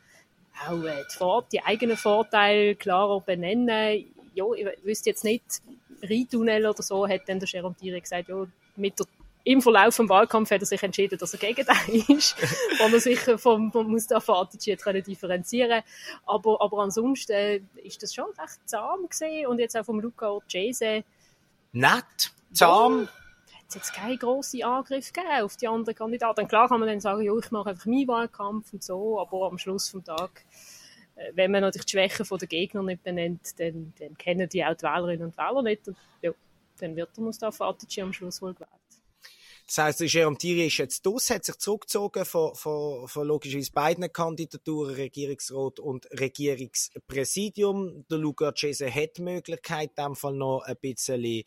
auch 0.67 0.83
äh, 0.83 1.05
die, 1.11 1.17
Vor 1.17 1.45
die 1.53 1.63
eigenen 1.63 1.97
Vorteile 1.97 2.75
klarer 2.75 3.21
benennen. 3.21 4.07
Ja, 4.35 4.45
ich 4.57 4.67
wüsste 4.85 5.11
jetzt 5.11 5.25
nicht, 5.25 5.45
Rheintunnel 6.03 6.67
oder 6.67 6.83
so, 6.83 7.09
hat 7.09 7.23
dann 7.29 7.39
der 7.39 7.49
Jerome 7.49 7.75
Thierry 7.77 8.01
gesagt, 8.01 8.29
ja, 8.29 8.47
mit 8.77 8.99
der 8.99 9.07
im 9.45 9.61
Verlauf 9.61 9.97
des 9.97 10.09
Wahlkampfs 10.09 10.51
hat 10.51 10.63
er 10.63 10.67
sich 10.67 10.83
entschieden, 10.83 11.19
dass 11.19 11.35
er 11.35 11.39
gegen 11.39 11.67
den 11.67 12.17
ist, 12.17 12.37
weil 12.81 12.93
er 12.95 13.01
sich 13.01 13.21
vom, 13.21 13.71
vom 13.71 13.91
Mustafa 13.91 14.41
Atici 14.41 14.77
differenzieren 14.77 15.83
aber, 16.27 16.61
aber 16.61 16.79
ansonsten 16.79 17.33
äh, 17.33 17.61
ist 17.83 18.03
das 18.03 18.15
schon 18.15 18.31
recht 18.39 18.61
zahm 18.65 19.07
gesehen 19.09 19.47
und 19.47 19.59
jetzt 19.59 19.77
auch 19.77 19.85
vom 19.85 20.01
Luca 20.01 20.31
Orcese. 20.31 21.05
Nett, 21.73 22.33
zahm. 22.53 23.09
Hat 23.09 23.75
jetzt 23.75 23.93
keinen 23.93 24.19
grossen 24.19 24.63
Angriff 24.63 25.13
gegeben 25.13 25.43
auf 25.43 25.57
die 25.57 25.69
anderen 25.69 25.97
Kandidaten. 25.97 26.49
Klar 26.49 26.69
kann 26.69 26.81
man 26.81 26.89
dann 26.89 27.01
sagen, 27.01 27.23
ja, 27.23 27.37
ich 27.37 27.51
mache 27.51 27.71
einfach 27.71 27.87
meinen 27.87 28.09
Wahlkampf 28.09 28.73
und 28.73 28.83
so, 28.83 29.21
aber 29.21 29.47
am 29.47 29.59
Schluss 29.59 29.93
des 29.93 30.05
Tages 30.05 30.43
äh, 31.17 31.33
wenn 31.35 31.51
man 31.51 31.61
natürlich 31.61 31.87
die 31.87 31.93
Schwächen 31.93 32.27
der 32.39 32.49
Gegner 32.49 32.83
nicht 32.83 33.03
benennt, 33.03 33.59
dann, 33.59 33.93
dann 33.99 34.17
kennen 34.17 34.49
die 34.49 34.65
auch 34.65 34.75
die 34.75 34.85
Wählerinnen 34.85 35.27
und 35.27 35.37
Wähler 35.37 35.63
nicht. 35.63 35.87
Und 35.89 35.97
ja, 36.23 36.31
dann 36.79 36.97
wird 36.97 37.17
der 37.17 37.25
Mustafa 37.25 37.69
Atici 37.69 38.03
am 38.03 38.13
Schluss 38.13 38.41
wohl 38.43 38.55
gewählt. 38.55 38.71
Das 39.67 39.97
der 39.97 40.07
Jerome 40.07 40.37
Thierry 40.37 40.67
ist 40.67 40.77
jetzt 40.77 41.07
aus, 41.07 41.31
hat 41.31 41.47
sich 41.47 41.57
zurückgezogen 41.57 42.27
von, 42.27 42.55
von, 42.55 43.09
von 43.09 43.27
logischerweise 43.27 43.73
beiden 43.73 44.13
Kandidaturen, 44.13 44.95
Regierungsrat 44.95 45.81
und 45.81 46.07
Regierungspräsidium. 46.21 48.05
Der 48.11 48.19
Luca 48.19 48.53
Cese 48.55 48.95
hat 48.95 49.17
die 49.17 49.23
Möglichkeit, 49.23 49.93
in 49.97 50.05
dem 50.05 50.17
Fall 50.17 50.35
noch 50.35 50.61
ein 50.61 50.77
bisschen 50.81 51.45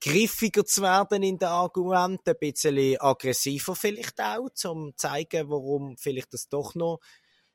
griffiger 0.00 0.64
zu 0.64 0.82
werden 0.82 1.24
in 1.24 1.38
den 1.38 1.48
Argumenten, 1.48 2.30
ein 2.30 2.36
bisschen 2.38 3.00
aggressiver 3.00 3.74
vielleicht 3.74 4.20
auch, 4.20 4.48
um 4.70 4.92
zu 4.92 4.96
zeigen, 4.96 5.50
warum 5.50 5.96
vielleicht 5.96 6.32
das 6.32 6.48
doch 6.48 6.76
noch 6.76 7.00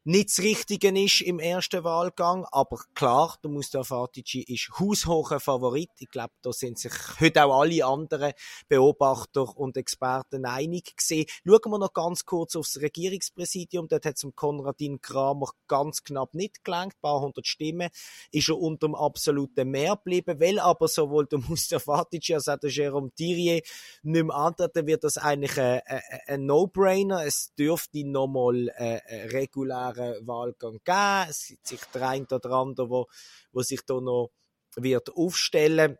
nicht 0.05 0.31
das 0.31 0.39
Richtige 0.39 0.89
ist 1.01 1.21
im 1.21 1.39
ersten 1.39 1.85
Wahlgang, 1.85 2.45
aber 2.51 2.77
klar, 2.93 3.37
der 3.41 3.49
Mustafa 3.49 4.03
Atici 4.03 4.41
ist 4.41 4.69
haushoher 4.77 5.39
Favorit. 5.39 5.91
Ich 5.99 6.09
glaube, 6.09 6.33
da 6.41 6.51
sind 6.51 6.77
sich 6.77 6.91
heute 7.21 7.45
auch 7.45 7.61
alle 7.61 7.85
anderen 7.85 8.33
Beobachter 8.67 9.57
und 9.57 9.77
Experten 9.77 10.45
einig 10.45 10.97
gesehen. 10.97 11.25
Schauen 11.45 11.71
wir 11.71 11.79
noch 11.79 11.93
ganz 11.93 12.25
kurz 12.25 12.57
aufs 12.57 12.81
Regierungspräsidium. 12.81 13.87
Dort 13.87 14.05
hat 14.05 14.17
es 14.21 14.27
Konradin 14.35 14.99
Kramer 14.99 15.51
ganz 15.69 16.03
knapp 16.03 16.33
nicht 16.33 16.65
gelangt, 16.65 16.95
ein 16.95 17.01
paar 17.01 17.21
hundert 17.21 17.47
Stimmen. 17.47 17.89
Ist 18.31 18.49
er 18.49 18.59
unter 18.59 18.87
dem 18.87 18.95
absoluten 18.95 19.69
Mehr 19.69 19.95
geblieben, 19.95 20.37
weil 20.41 20.59
aber 20.59 20.89
sowohl 20.89 21.27
der 21.27 21.39
Mustafa 21.39 22.01
Atici 22.01 22.33
als 22.33 22.49
auch 22.49 22.57
der 22.57 22.71
Jerome 22.71 23.11
Thierry 23.15 23.63
nicht 24.01 24.25
mehr 24.25 24.35
antreten, 24.35 24.85
wird 24.85 25.05
das 25.05 25.17
eigentlich 25.17 25.57
ein, 25.57 25.79
ein, 25.85 26.01
ein 26.27 26.45
No-Brainer. 26.45 27.25
Es 27.25 27.53
dürfte 27.55 28.05
nochmal 28.05 28.67
äh, 28.75 29.27
regulär 29.27 29.92
klaren 29.93 30.27
Wahlgang 30.27 30.79
geben. 30.83 31.29
Es 31.29 31.47
gibt 31.47 31.67
sich 31.67 31.81
der 31.93 32.09
eine 32.09 32.27
oder 32.29 32.51
andere, 32.51 32.89
wo, 32.89 33.07
wo 33.51 33.61
sich 33.61 33.81
da 33.85 33.99
noch 33.99 34.31
wird 34.75 35.15
aufstellen. 35.15 35.97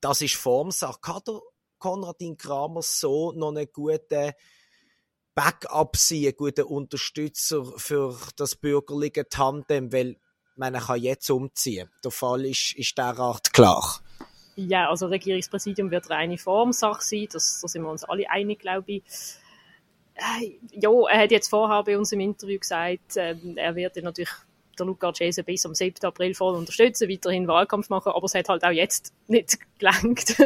Das 0.00 0.20
ist 0.20 0.36
Formsache. 0.36 1.00
Kann 1.00 1.20
der 1.26 1.40
Konradin 1.78 2.36
Kramer 2.36 2.82
so 2.82 3.32
noch 3.32 3.50
einen 3.50 3.68
guten 3.72 4.32
Backup 5.34 5.96
sein, 5.96 6.24
einen 6.24 6.36
guten 6.36 6.64
Unterstützer 6.64 7.64
für 7.76 8.18
das 8.36 8.56
bürgerliche 8.56 9.28
Tandem, 9.28 9.92
weil 9.92 10.16
man 10.56 10.74
kann 10.74 11.00
jetzt 11.00 11.30
umziehen. 11.30 11.90
Der 12.04 12.10
Fall 12.10 12.44
ist, 12.44 12.74
ist 12.76 12.98
derart 12.98 13.52
klar. 13.52 14.00
Ja, 14.56 14.90
also 14.90 15.06
Regierungspräsidium 15.06 15.90
wird 15.90 16.10
reine 16.10 16.36
Formsache 16.36 17.02
sein, 17.02 17.28
das, 17.32 17.60
da 17.62 17.68
sind 17.68 17.82
wir 17.82 17.90
uns 17.90 18.04
alle 18.04 18.28
einig, 18.28 18.58
glaube 18.58 18.92
ich 18.92 19.04
ja, 20.72 20.90
er 21.10 21.22
hat 21.22 21.30
jetzt 21.30 21.48
vorher 21.48 21.82
bei 21.84 21.96
uns 21.96 22.12
im 22.12 22.20
Interview 22.20 22.58
gesagt, 22.58 23.16
äh, 23.16 23.34
er 23.56 23.74
wird 23.74 23.96
natürlich 23.96 24.30
der 24.78 24.86
Luca 24.86 25.12
Cese 25.12 25.44
bis 25.44 25.66
am 25.66 25.74
7. 25.74 26.04
April 26.04 26.34
voll 26.34 26.56
unterstützen, 26.56 27.08
weiterhin 27.08 27.48
Wahlkampf 27.48 27.88
machen, 27.88 28.12
aber 28.12 28.24
es 28.24 28.34
hat 28.34 28.48
halt 28.48 28.64
auch 28.64 28.70
jetzt 28.70 29.12
nicht 29.28 29.58
gelangt. 29.78 30.36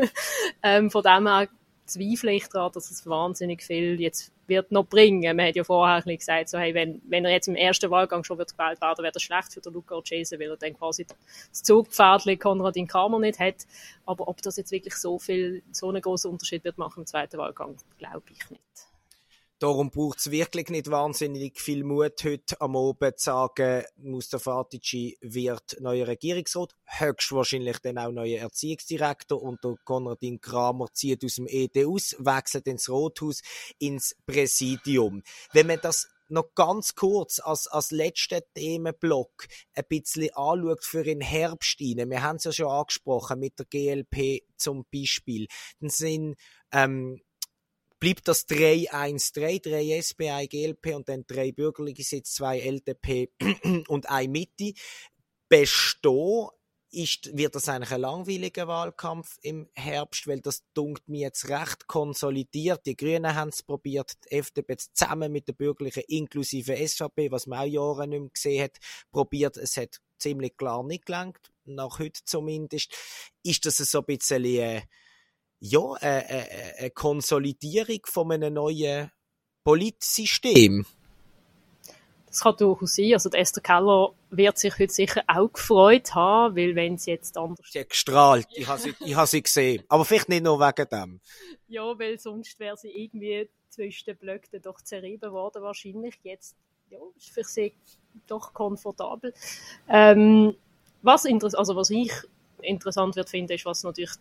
ähm, 0.62 0.90
von 0.90 1.02
dem 1.02 1.26
her 1.26 1.48
zweifle 1.86 2.32
ich 2.32 2.48
daran, 2.48 2.72
dass 2.72 2.90
es 2.90 3.06
wahnsinnig 3.06 3.62
viel 3.62 4.00
jetzt 4.00 4.32
wird 4.46 4.72
noch 4.72 4.84
bringen. 4.84 5.36
Man 5.36 5.48
hat 5.48 5.56
ja 5.56 5.64
vorher 5.64 6.02
gesagt, 6.02 6.48
so, 6.48 6.58
hey, 6.58 6.74
wenn, 6.74 7.00
wenn 7.06 7.24
er 7.24 7.30
jetzt 7.30 7.48
im 7.48 7.56
ersten 7.56 7.90
Wahlgang 7.90 8.24
schon 8.24 8.38
wird 8.38 8.56
gewählt 8.56 8.80
werden, 8.80 9.02
wäre 9.02 9.12
das 9.12 9.22
schlecht 9.22 9.52
für 9.52 9.60
den 9.60 9.72
Luca 9.72 10.00
Cese, 10.02 10.38
weil 10.38 10.50
er 10.50 10.56
dann 10.56 10.76
quasi 10.76 11.06
das 11.06 11.62
Zugpferdchen 11.62 12.38
Konradin 12.38 12.86
Kramer 12.86 13.18
nicht 13.20 13.38
hat. 13.38 13.66
Aber 14.04 14.28
ob 14.28 14.42
das 14.42 14.56
jetzt 14.56 14.70
wirklich 14.70 14.96
so 14.96 15.18
viel, 15.18 15.62
so 15.72 15.88
einen 15.88 16.02
großen 16.02 16.30
Unterschied 16.30 16.64
wird 16.64 16.78
machen 16.78 17.00
im 17.00 17.06
zweiten 17.06 17.38
Wahlgang, 17.38 17.76
glaube 17.98 18.24
ich 18.30 18.50
nicht. 18.50 18.93
Darum 19.60 19.90
braucht 19.90 20.18
es 20.18 20.30
wirklich 20.32 20.68
nicht 20.68 20.90
wahnsinnig 20.90 21.60
viel 21.60 21.84
Mut, 21.84 22.24
heute 22.24 22.60
am 22.60 22.76
Abend 22.76 23.18
zu 23.18 23.24
sagen, 23.24 23.84
Mustafa 23.96 24.60
Atici 24.60 25.16
wird 25.20 25.76
neuer 25.80 26.08
Regierungsrat, 26.08 26.74
höchstwahrscheinlich 26.84 27.78
dann 27.78 27.98
auch 27.98 28.10
neuer 28.10 28.40
Erziehungsdirektor 28.40 29.40
und 29.40 29.62
der 29.62 29.76
Konradin 29.84 30.40
Kramer 30.40 30.88
zieht 30.92 31.24
aus 31.24 31.36
dem 31.36 31.46
ED 31.46 31.86
aus, 31.86 32.16
wechselt 32.18 32.66
ins 32.66 32.88
Rothaus, 32.88 33.42
ins 33.78 34.16
Präsidium. 34.26 35.22
Wenn 35.52 35.68
man 35.68 35.78
das 35.80 36.08
noch 36.28 36.54
ganz 36.54 36.94
kurz 36.94 37.38
als, 37.38 37.66
als 37.68 37.90
letzten 37.90 38.40
Themenblock 38.54 39.46
ein 39.74 39.84
bisschen 39.88 40.34
anschaut 40.34 40.84
für 40.84 41.04
den 41.04 41.20
Herbst 41.20 41.80
rein. 41.80 42.10
Wir 42.10 42.22
haben 42.22 42.36
es 42.36 42.44
ja 42.44 42.52
schon 42.52 42.66
angesprochen 42.66 43.38
mit 43.38 43.58
der 43.58 43.66
GLP 43.66 44.42
zum 44.56 44.84
Beispiel. 44.92 45.46
Dann 45.80 45.90
sind 45.90 46.36
ähm, 46.72 47.20
bleibt 48.04 48.28
das 48.28 48.46
3-1-3, 48.48 49.62
3 49.62 50.02
SPI, 50.02 50.46
GLP 50.48 50.94
und 50.94 51.08
dann 51.08 51.24
drei 51.26 51.52
bürgerliche 51.52 52.02
Sitze, 52.02 52.34
zwei 52.34 52.60
LDP 52.60 53.32
und 53.88 54.10
ein 54.10 54.30
Mitte. 54.30 54.74
Bestehen 55.48 56.48
ist, 56.90 57.34
wird 57.34 57.54
das 57.54 57.66
eigentlich 57.66 57.92
ein 57.92 58.02
langweiliger 58.02 58.68
Wahlkampf 58.68 59.38
im 59.40 59.70
Herbst, 59.72 60.26
weil 60.26 60.42
das 60.42 60.64
dunkt 60.74 61.08
mir 61.08 61.20
jetzt 61.20 61.48
recht 61.48 61.86
konsolidiert. 61.86 62.84
Die 62.84 62.94
Grünen 62.94 63.34
haben 63.34 63.48
es 63.48 63.62
probiert, 63.62 64.12
die 64.26 64.36
FDP 64.36 64.76
zusammen 64.76 65.32
mit 65.32 65.48
der 65.48 65.54
Bürgerlichen 65.54 66.02
inklusive 66.06 66.76
SVP, 66.76 67.30
was 67.30 67.46
man 67.46 67.60
auch 67.60 67.64
Jahre 67.72 68.06
nicht 68.06 68.20
mehr 68.20 68.28
gesehen 68.28 68.64
hat, 68.64 68.76
probiert. 69.12 69.56
Es 69.56 69.78
hat 69.78 70.02
ziemlich 70.18 70.58
klar 70.58 70.84
nicht 70.84 71.06
gelangt, 71.06 71.50
nach 71.64 71.98
heute 71.98 72.20
zumindest. 72.26 72.94
Ist 73.42 73.64
das 73.64 73.78
so 73.78 74.00
ein 74.00 74.04
bisschen 74.04 74.44
äh, 74.44 74.82
ja, 75.66 75.92
eine, 75.94 76.26
eine, 76.26 76.74
eine 76.78 76.90
Konsolidierung 76.90 78.00
von 78.04 78.32
einem 78.32 78.52
neuen 78.52 79.10
Politsystem. 79.64 80.84
Das 82.26 82.40
kann 82.40 82.56
durchaus 82.58 82.96
sein. 82.96 83.14
Also, 83.14 83.30
Esther 83.30 83.62
Keller 83.62 84.10
wird 84.28 84.58
sich 84.58 84.78
heute 84.78 84.92
sicher 84.92 85.22
auch 85.26 85.50
gefreut 85.50 86.14
haben, 86.14 86.54
weil 86.54 86.74
wenn 86.74 86.98
sie 86.98 87.12
jetzt 87.12 87.38
anders... 87.38 87.70
Sie 87.70 87.80
hat 87.80 87.88
gestrahlt. 87.88 88.46
Ich 88.54 88.66
habe 88.66 88.78
sie, 88.78 88.94
ich 89.00 89.14
habe 89.14 89.26
sie 89.26 89.42
gesehen. 89.42 89.82
Aber 89.88 90.04
vielleicht 90.04 90.28
nicht 90.28 90.44
nur 90.44 90.60
wegen 90.60 90.88
dem. 90.90 91.20
Ja, 91.68 91.98
weil 91.98 92.18
sonst 92.18 92.58
wäre 92.60 92.76
sie 92.76 92.90
irgendwie 92.90 93.48
zwischen 93.70 94.04
den 94.04 94.18
Blöcken 94.18 94.60
doch 94.60 94.82
zerrieben 94.82 95.32
worden 95.32 95.62
wahrscheinlich. 95.62 96.16
Jetzt, 96.24 96.56
ja, 96.90 96.98
ist 97.16 97.30
für 97.30 97.44
sie 97.44 97.72
doch 98.26 98.52
komfortabel. 98.52 99.32
Ähm, 99.88 100.56
was, 101.00 101.24
also 101.24 101.74
was 101.74 101.88
ich 101.88 102.12
interessant 102.60 103.16
wird 103.16 103.30
finden, 103.30 103.52
ist, 103.52 103.64
was 103.64 103.82
natürlich 103.82 104.12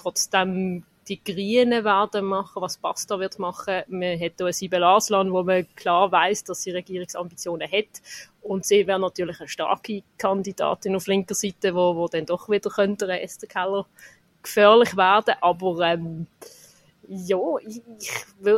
trotzdem 0.00 0.84
die 1.08 1.22
Grünen 1.22 1.84
werden 1.84 2.24
machen, 2.24 2.62
was 2.62 2.78
Pasta 2.78 3.18
wird 3.18 3.38
machen. 3.38 3.82
Man 3.88 4.20
hat 4.20 4.34
hier 4.38 4.52
Sibel 4.52 4.84
Aslan, 4.84 5.32
wo 5.32 5.42
man 5.42 5.66
klar 5.74 6.10
weiß, 6.12 6.44
dass 6.44 6.62
sie 6.62 6.70
Regierungsambitionen 6.70 7.70
hat. 7.70 8.00
Und 8.42 8.64
sie 8.64 8.86
wäre 8.86 9.00
natürlich 9.00 9.40
eine 9.40 9.48
starke 9.48 10.02
Kandidatin 10.18 10.94
auf 10.94 11.08
linker 11.08 11.34
Seite, 11.34 11.74
wo, 11.74 11.96
wo 11.96 12.06
dann 12.06 12.26
doch 12.26 12.48
wieder 12.48 12.70
könnte 12.70 13.10
Esther 13.20 13.48
Keller 13.48 13.86
gefährlich 14.42 14.96
werden. 14.96 15.34
Aber 15.40 15.80
ähm, 15.80 16.26
ja, 17.08 17.38
ich, 17.66 17.82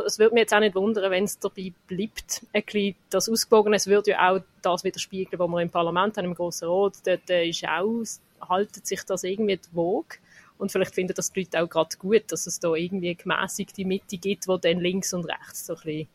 es 0.05 0.19
würde 0.19 0.35
mich 0.35 0.41
jetzt 0.41 0.53
auch 0.53 0.59
nicht 0.59 0.75
wundern, 0.75 1.09
wenn 1.09 1.23
es 1.23 1.39
dabei 1.39 1.73
bleibt, 1.87 2.45
ein 2.53 2.63
bisschen 2.63 2.95
das 3.09 3.27
Ausgewogene. 3.27 3.77
Es 3.77 3.87
würde 3.87 4.11
ja 4.11 4.31
auch 4.31 4.41
das 4.61 4.83
widerspiegeln, 4.83 5.39
was 5.39 5.49
wir 5.49 5.61
im 5.61 5.71
Parlament 5.71 6.17
haben, 6.17 6.25
im 6.25 6.35
Grossen 6.35 6.69
Rat. 6.69 6.93
Dort 7.03 7.29
äh, 7.31 7.47
ist 7.49 7.67
auch, 7.67 8.03
haltet 8.47 8.85
sich 8.85 9.03
das 9.03 9.23
irgendwie 9.23 9.57
die 9.57 9.75
Waage. 9.75 10.19
Und 10.63 10.71
vielleicht 10.71 10.95
finden 10.95 11.13
das 11.13 11.33
die 11.33 11.41
Leute 11.41 11.61
auch 11.61 11.67
gerade 11.67 11.97
gut, 11.97 12.23
dass 12.31 12.47
es 12.47 12.57
da 12.57 12.73
irgendwie 12.73 13.09
eine 13.09 13.15
gemäßigte 13.15 13.83
Mitte 13.83 14.17
gibt, 14.17 14.47
wo 14.47 14.55
dann 14.55 14.79
links 14.79 15.13
und 15.13 15.25
rechts 15.25 15.65
so 15.65 15.73
ein 15.73 15.81
bisschen, 15.83 16.07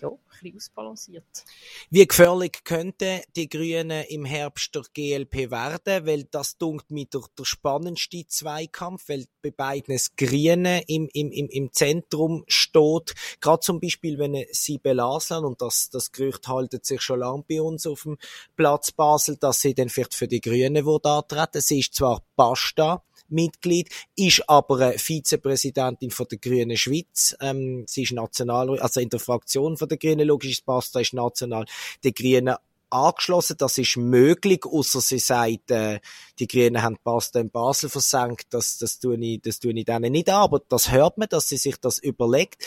ja, 0.00 0.08
ein 0.08 0.16
bisschen 0.40 0.56
ausbalanciert. 0.56 1.44
Wie 1.90 2.06
gefährlich 2.06 2.64
könnte 2.64 3.20
die 3.36 3.46
Grünen 3.46 4.06
im 4.08 4.24
Herbst 4.24 4.74
der 4.74 4.84
GLP 4.94 5.50
werden? 5.50 6.06
Weil 6.06 6.24
das 6.24 6.56
dunkt 6.56 6.90
mir 6.90 7.04
der, 7.04 7.24
der 7.38 7.44
spannendste 7.44 8.26
Zweikampf, 8.26 9.06
weil 9.10 9.26
bei 9.42 9.50
beiden 9.50 9.94
das 9.94 10.16
Grüne 10.16 10.82
im, 10.86 11.10
im, 11.12 11.30
im, 11.30 11.50
im 11.50 11.70
Zentrum 11.74 12.44
steht. 12.48 13.14
Gerade 13.42 13.60
zum 13.60 13.80
Beispiel, 13.80 14.18
wenn 14.18 14.46
sie 14.50 14.80
Aslan, 14.82 15.44
und 15.44 15.60
das, 15.60 15.90
das 15.90 16.10
Gerücht 16.10 16.48
haltet 16.48 16.86
sich 16.86 17.02
schon 17.02 17.20
lange 17.20 17.44
bei 17.46 17.60
uns 17.60 17.86
auf 17.86 18.04
dem 18.04 18.16
Platz 18.56 18.92
Basel, 18.92 19.36
dass 19.36 19.60
sie 19.60 19.74
dann 19.74 19.90
vielleicht 19.90 20.14
für 20.14 20.26
die 20.26 20.40
Grünen 20.40 20.88
antreten. 20.88 21.60
Sie 21.60 21.80
ist 21.80 21.92
zwar 21.92 22.22
Pasta, 22.34 23.04
Mitglied, 23.28 23.88
ist 24.16 24.48
aber 24.48 24.80
eine 24.80 24.98
Vizepräsidentin 24.98 26.10
von 26.10 26.26
der 26.30 26.38
Grünen 26.38 26.76
Schweiz. 26.76 27.36
Ähm, 27.40 27.84
sie 27.86 28.02
ist 28.02 28.12
national, 28.12 28.78
also 28.80 29.00
in 29.00 29.08
der 29.08 29.20
Fraktion 29.20 29.76
von 29.76 29.88
der 29.88 29.98
Grünen, 29.98 30.26
logisch, 30.26 30.60
Pasta 30.62 31.00
ist 31.00 31.14
national 31.14 31.66
der 32.02 32.12
Grünen 32.12 32.56
angeschlossen. 32.90 33.56
Das 33.58 33.76
ist 33.78 33.96
möglich, 33.96 34.64
außer 34.64 35.00
sie 35.00 35.18
sagt, 35.18 35.70
äh, 35.70 36.00
die 36.38 36.46
Grünen 36.46 36.82
haben 36.82 36.98
Pasta 37.02 37.40
in 37.40 37.50
Basel 37.50 37.90
versenkt. 37.90 38.46
Das, 38.50 38.78
das 38.78 38.98
tue 38.98 39.16
ich, 39.18 39.42
das 39.42 39.58
tue 39.58 39.72
ich 39.72 39.84
denen 39.84 40.12
nicht 40.12 40.30
an. 40.30 40.36
Aber 40.36 40.62
das 40.68 40.90
hört 40.90 41.18
man, 41.18 41.28
dass 41.28 41.48
sie 41.48 41.56
sich 41.56 41.76
das 41.76 41.98
überlegt. 41.98 42.64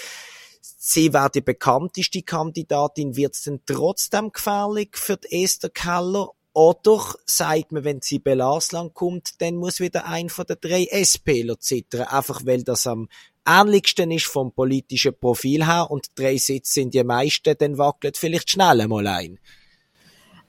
Sie 0.62 1.14
wäre 1.14 1.30
die 1.30 1.42
bekannteste 1.42 2.22
Kandidatin. 2.22 3.16
Wird 3.16 3.36
es 3.36 3.44
denn 3.44 3.62
trotzdem 3.66 4.32
gefährlich 4.32 4.90
für 4.94 5.18
die 5.18 5.44
Esther 5.44 5.70
Keller? 5.70 6.32
Oder 6.58 7.14
sagt 7.28 7.72
man, 7.72 7.84
wenn 7.84 8.02
sie 8.02 8.18
Belaslang 8.18 8.92
kommt, 8.92 9.40
dann 9.44 9.58
muss 9.58 9.80
wieder 9.80 10.08
ein 10.08 10.28
von 10.28 10.44
den 10.48 10.58
drei 10.60 10.88
SPler 11.04 11.60
zittern, 11.60 12.08
einfach 12.08 12.48
weil 12.48 12.64
das 12.64 12.88
am 12.88 13.10
ähnlichsten 13.48 14.10
ist 14.10 14.26
vom 14.26 14.52
politischen 14.52 15.16
Profil 15.16 15.68
her 15.68 15.86
und 15.92 16.08
drei 16.16 16.38
Sitze 16.38 16.74
sind 16.74 16.96
die 16.96 17.04
meisten, 17.04 17.56
dann 17.60 17.78
wackelt 17.78 18.18
vielleicht 18.18 18.50
schnell 18.50 18.88
mal 18.88 19.06
ein. 19.06 19.38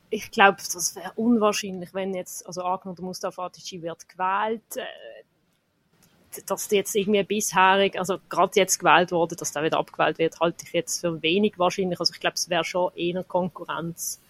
Ich 0.09 0.31
glaube, 0.31 0.57
das 0.57 0.97
wäre 0.97 1.13
unwahrscheinlich, 1.17 1.93
wenn 1.93 2.15
jetzt, 2.15 2.47
also 2.47 2.63
angenommen, 2.63 2.97
der 2.97 3.05
Mustafa 3.05 3.45
Atici 3.45 3.83
wird 3.83 4.09
gewählt, 4.09 4.63
äh, 4.77 6.41
dass 6.47 6.71
jetzt 6.71 6.95
irgendwie 6.97 7.23
bisherig, 7.23 7.99
also 7.99 8.17
gerade 8.31 8.59
jetzt 8.59 8.79
gewählt 8.79 9.13
wurde, 9.13 9.37
dass 9.37 9.53
der 9.53 9.63
wieder 9.63 9.77
abgewählt 9.77 10.17
wird, 10.17 10.41
halte 10.41 10.65
ich 10.67 10.73
jetzt 10.73 11.03
für 11.03 11.21
wenig 11.21 11.59
wahrscheinlich. 11.59 12.01
Also 12.01 12.15
ich 12.15 12.21
glaube, 12.21 12.37
es 12.37 12.49
wäre 12.49 12.65
schon 12.65 12.95
eher 12.95 13.23
Konkurrenz 13.25 14.21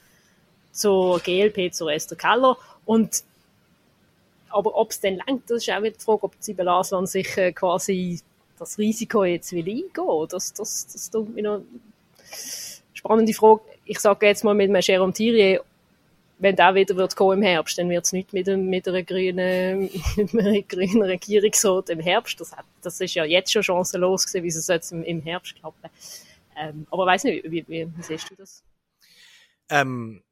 zur 0.78 1.20
GLP, 1.20 1.72
zur 1.72 1.92
Esther 1.92 2.16
Keller. 2.16 2.56
Und, 2.84 3.24
aber 4.48 4.74
ob 4.76 4.90
es 4.90 5.00
dann 5.00 5.16
langt, 5.16 5.50
das 5.50 5.62
ist 5.62 5.70
auch 5.70 5.82
wieder 5.82 5.96
die 5.96 6.04
Frage, 6.04 6.24
ob 6.24 6.34
Sibel 6.38 6.68
Aslan 6.68 7.06
sich 7.06 7.36
äh, 7.36 7.52
quasi 7.52 8.20
das 8.58 8.78
Risiko 8.78 9.24
jetzt 9.24 9.52
will 9.52 9.68
eingehen. 9.68 10.26
Das, 10.28 10.52
das, 10.52 10.86
das 10.86 11.10
tut 11.10 11.34
mir 11.34 11.42
noch 11.42 11.60
spannende 12.94 13.32
Frage. 13.34 13.62
ich 13.84 14.00
sage 14.00 14.26
jetzt 14.26 14.44
mal 14.44 14.54
mit 14.54 14.70
einem 14.70 14.80
Jérôme 14.80 15.14
Thierry, 15.14 15.60
wenn 16.40 16.54
der 16.54 16.74
wieder 16.74 16.96
wird 16.96 17.16
kommen 17.16 17.38
im 17.38 17.42
Herbst, 17.42 17.78
dann 17.78 17.90
wird 17.90 18.04
es 18.04 18.12
nicht 18.12 18.32
mit, 18.32 18.46
mit, 18.46 18.86
einer 18.86 19.02
grünen, 19.02 19.90
mit 20.16 20.34
einem 20.34 20.68
grünen 20.68 21.18
im 21.88 22.00
Herbst. 22.00 22.40
Das, 22.40 22.56
hat, 22.56 22.64
das 22.82 23.00
ist 23.00 23.14
ja 23.14 23.24
jetzt 23.24 23.52
schon 23.52 23.62
chancenlos 23.62 24.26
gewesen, 24.26 24.44
wie 24.44 24.48
es 24.48 24.66
jetzt 24.66 24.92
im, 24.92 25.02
im 25.02 25.22
Herbst 25.22 25.56
klappen. 25.56 25.90
Ähm, 26.56 26.86
aber 26.90 27.04
ich 27.04 27.08
weiss 27.08 27.24
nicht, 27.24 27.44
wie, 27.44 27.64
wie, 27.68 27.88
wie 27.96 28.02
siehst 28.02 28.30
du 28.30 28.36
das? 28.36 28.62
Ähm, 29.70 30.22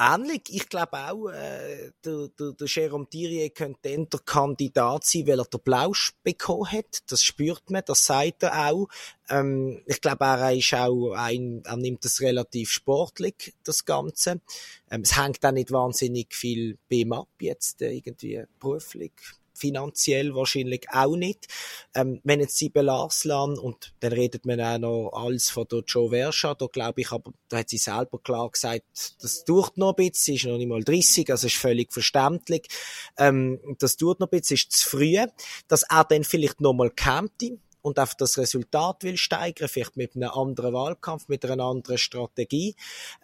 ähnlich. 0.00 0.42
Ich 0.48 0.68
glaube 0.68 0.96
auch, 0.96 1.28
äh, 1.28 1.92
der, 2.04 2.28
der, 2.28 2.52
der 2.52 2.66
Jérôme 2.66 3.08
Thierry 3.08 3.50
könnte 3.50 3.78
dann 3.82 4.08
der 4.08 4.20
Kandidat 4.20 5.04
sein, 5.04 5.26
weil 5.26 5.38
er 5.38 5.44
den 5.44 5.60
Blausch 5.60 6.12
bekommen 6.22 6.72
hat. 6.72 7.02
Das 7.08 7.22
spürt 7.22 7.70
man, 7.70 7.82
das 7.84 8.06
sagt 8.06 8.42
er 8.42 8.70
auch. 8.70 8.88
Ähm, 9.28 9.82
ich 9.86 10.00
glaube, 10.00 10.24
er 10.24 10.52
ist 10.56 10.72
auch 10.74 11.12
ein, 11.12 11.62
er 11.64 11.76
nimmt 11.76 12.04
das 12.04 12.20
relativ 12.20 12.70
sportlich, 12.70 13.54
das 13.62 13.84
Ganze. 13.84 14.40
Ähm, 14.90 15.02
es 15.02 15.16
hängt 15.16 15.44
auch 15.44 15.52
nicht 15.52 15.70
wahnsinnig 15.70 16.34
viel 16.34 16.78
bei 16.88 16.96
ihm 16.96 17.12
ab, 17.12 17.28
jetzt 17.38 17.82
äh, 17.82 17.92
irgendwie 17.92 18.42
beruflich 18.58 19.12
finanziell 19.60 20.34
wahrscheinlich 20.34 20.86
auch 20.90 21.16
nicht. 21.16 21.46
Ähm, 21.94 22.20
wenn 22.24 22.40
jetzt 22.40 22.56
sie 22.56 22.72
Arslan 22.74 23.58
und 23.58 23.92
dann 24.00 24.12
redet 24.12 24.46
man 24.46 24.60
auch 24.60 24.78
noch 24.78 25.10
alles 25.12 25.50
von 25.50 25.66
der 25.70 25.82
Joe 25.86 26.10
Versha, 26.10 26.54
da 26.54 26.66
glaube 26.66 27.02
ich, 27.02 27.12
aber 27.12 27.32
da 27.48 27.58
hat 27.58 27.68
sie 27.68 27.78
selber 27.78 28.18
klar 28.18 28.50
gesagt, 28.50 29.16
das 29.20 29.44
tut 29.44 29.76
noch 29.76 29.90
ein 29.90 29.96
bisschen, 29.96 30.14
sie 30.14 30.34
ist 30.36 30.44
noch 30.46 30.56
nicht 30.56 30.68
mal 30.68 30.82
30, 30.82 31.30
also 31.30 31.46
ist 31.46 31.56
völlig 31.56 31.92
verständlich. 31.92 32.66
Ähm, 33.16 33.60
das 33.78 33.96
tut 33.96 34.20
noch 34.20 34.28
ein 34.28 34.38
bisschen, 34.38 34.56
ist 34.56 34.72
zu 34.72 34.88
früh, 34.88 35.16
dass 35.68 35.84
er 35.84 36.04
dann 36.04 36.24
vielleicht 36.24 36.60
noch 36.60 36.72
mal 36.72 36.90
kämpft 36.90 37.30
und 37.82 37.98
auf 37.98 38.14
das 38.14 38.38
Resultat 38.38 39.02
will 39.02 39.16
steigern, 39.16 39.68
vielleicht 39.68 39.96
mit 39.96 40.16
einem 40.16 40.30
anderen 40.30 40.74
Wahlkampf, 40.74 41.28
mit 41.28 41.44
einer 41.44 41.64
anderen 41.64 41.98
Strategie. 41.98 42.74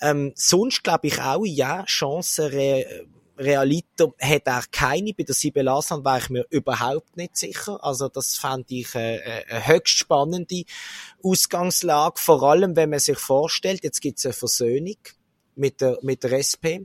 Ähm, 0.01 0.33
sonst 0.35 0.83
glaube 0.83 1.09
ich 1.09 1.21
auch, 1.21 1.45
ja, 1.45 1.85
Chancen 1.85 2.53
Realiter 3.39 4.13
hat 4.21 4.47
er 4.47 4.65
keine. 4.71 5.13
Bei 5.13 5.25
der 5.25 5.35
Sibel 5.35 5.69
Asan 5.69 6.05
war 6.05 6.19
ich 6.19 6.31
mir 6.31 6.47
überhaupt 6.51 7.17
nicht 7.17 7.37
sicher. 7.37 7.83
Also 7.83 8.09
das 8.09 8.37
fand 8.37 8.71
ich 8.71 8.95
äh, 8.95 9.17
äh, 9.17 9.45
eine 9.49 9.67
höchst 9.67 9.99
spannende 9.99 10.65
Ausgangslage. 11.23 12.19
Vor 12.19 12.43
allem, 12.43 12.77
wenn 12.77 12.91
man 12.91 12.99
sich 12.99 13.19
vorstellt, 13.19 13.85
jetzt 13.85 14.01
gibt 14.01 14.19
es 14.19 14.27
eine 14.27 14.33
Versöhnung 14.33 14.97
mit 15.57 15.81
der, 15.81 15.99
mit 16.03 16.23
der 16.23 16.33
SP. 16.41 16.85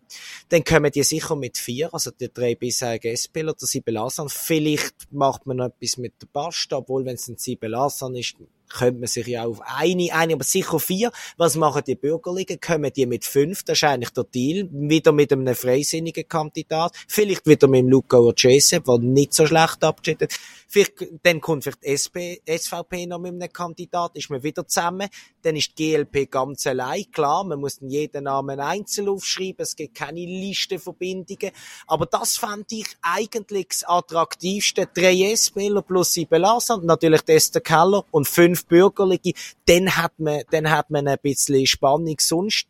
Dann 0.50 0.64
kommen 0.64 0.92
die 0.92 1.04
sicher 1.04 1.36
mit 1.36 1.58
vier, 1.58 1.94
also 1.94 2.12
die 2.12 2.32
drei 2.34 2.56
bisherigen 2.56 3.14
SP-Ler, 3.14 3.54
der 3.54 3.68
Sibel 3.68 3.98
Asan. 3.98 4.30
Vielleicht 4.30 5.12
macht 5.12 5.46
man 5.46 5.58
noch 5.58 5.66
etwas 5.68 5.98
mit 5.98 6.14
der 6.22 6.28
Basta, 6.32 6.78
obwohl 6.78 7.06
wenn 7.06 7.16
es 7.16 7.28
ein 7.28 7.38
Sibel 7.38 7.76
Asan 7.76 8.16
ist, 8.16 8.36
könnte 8.74 9.00
man 9.00 9.08
sich 9.08 9.28
ja 9.28 9.46
auf 9.46 9.62
eine, 9.64 10.14
eine, 10.14 10.34
aber 10.34 10.44
sicher 10.44 10.80
vier. 10.80 11.12
Was 11.38 11.56
machen 11.56 11.84
die 11.86 11.96
Bürgerlichen? 11.96 12.60
Kommen 12.60 12.92
die 12.94 13.06
mit 13.06 13.26
fünf? 13.26 13.64
Das 13.64 13.78
ist 13.78 13.84
eigentlich 13.84 14.12
der 14.12 14.24
Deal. 14.24 14.70
Wieder 14.72 15.12
mit 15.12 15.32
einem 15.32 15.56
freisinnigen 15.56 16.28
Kandidat. 16.28 16.94
Vielleicht 17.08 17.46
wieder 17.46 17.68
mit 17.68 17.82
dem 17.82 17.90
Luca 17.90 18.18
Urcese, 18.18 18.82
der 18.82 18.98
nicht 19.00 19.34
so 19.34 19.46
schlecht 19.46 19.84
abgeschnitten 19.84 20.28
Vielleicht, 20.72 20.94
dann 21.24 21.42
kommt 21.42 21.66
vielleicht 21.66 21.84
SP, 21.84 22.40
SVP 22.48 23.06
noch 23.06 23.20
mit 23.20 23.34
einem 23.34 23.52
Kandidat, 23.52 24.16
ist 24.16 24.30
man 24.30 24.42
wieder 24.42 24.66
zusammen. 24.66 25.10
Dann 25.42 25.58
ist 25.58 25.78
die 25.78 25.92
GLP 25.92 26.32
ganz 26.32 26.66
allein. 26.66 27.12
Klar, 27.12 27.44
man 27.44 27.60
muss 27.60 27.80
jeden 27.82 28.24
Namen 28.24 28.58
einzeln 28.58 29.10
aufschreiben. 29.10 29.64
Es 29.64 29.76
gibt 29.76 29.96
keine 29.96 30.22
Listenverbindungen. 30.22 31.52
Aber 31.88 32.06
das 32.06 32.38
fand 32.38 32.72
ich 32.72 32.88
eigentlich 33.02 33.68
das 33.68 33.84
attraktivste. 33.84 34.88
Drei 34.94 35.36
SPler 35.36 35.82
plus 35.82 36.14
sieben 36.14 36.42
Lasan, 36.42 36.86
natürlich 36.86 37.28
Esther 37.28 37.60
Keller 37.60 38.06
und 38.12 38.30
fünf 38.30 38.61
Bürgerliche, 38.68 39.34
dann 39.66 39.96
hat 39.96 40.20
man, 40.20 40.42
dann 40.52 40.70
hat 40.70 40.90
man 40.90 41.08
ein 41.08 41.18
bisschen 41.22 41.66
Spannung. 41.66 42.16
Sonst 42.20 42.68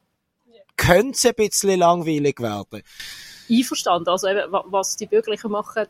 könnte 0.78 1.12
es 1.12 1.26
ein 1.26 1.34
bisschen 1.36 1.80
langweilig 1.80 2.40
werden. 2.40 2.82
Einverstanden. 3.50 4.10
Also 4.10 4.28
eben, 4.28 4.42
was 4.50 4.96
die 4.96 5.06
Bürgerlichen 5.06 5.52
machen, 5.52 5.86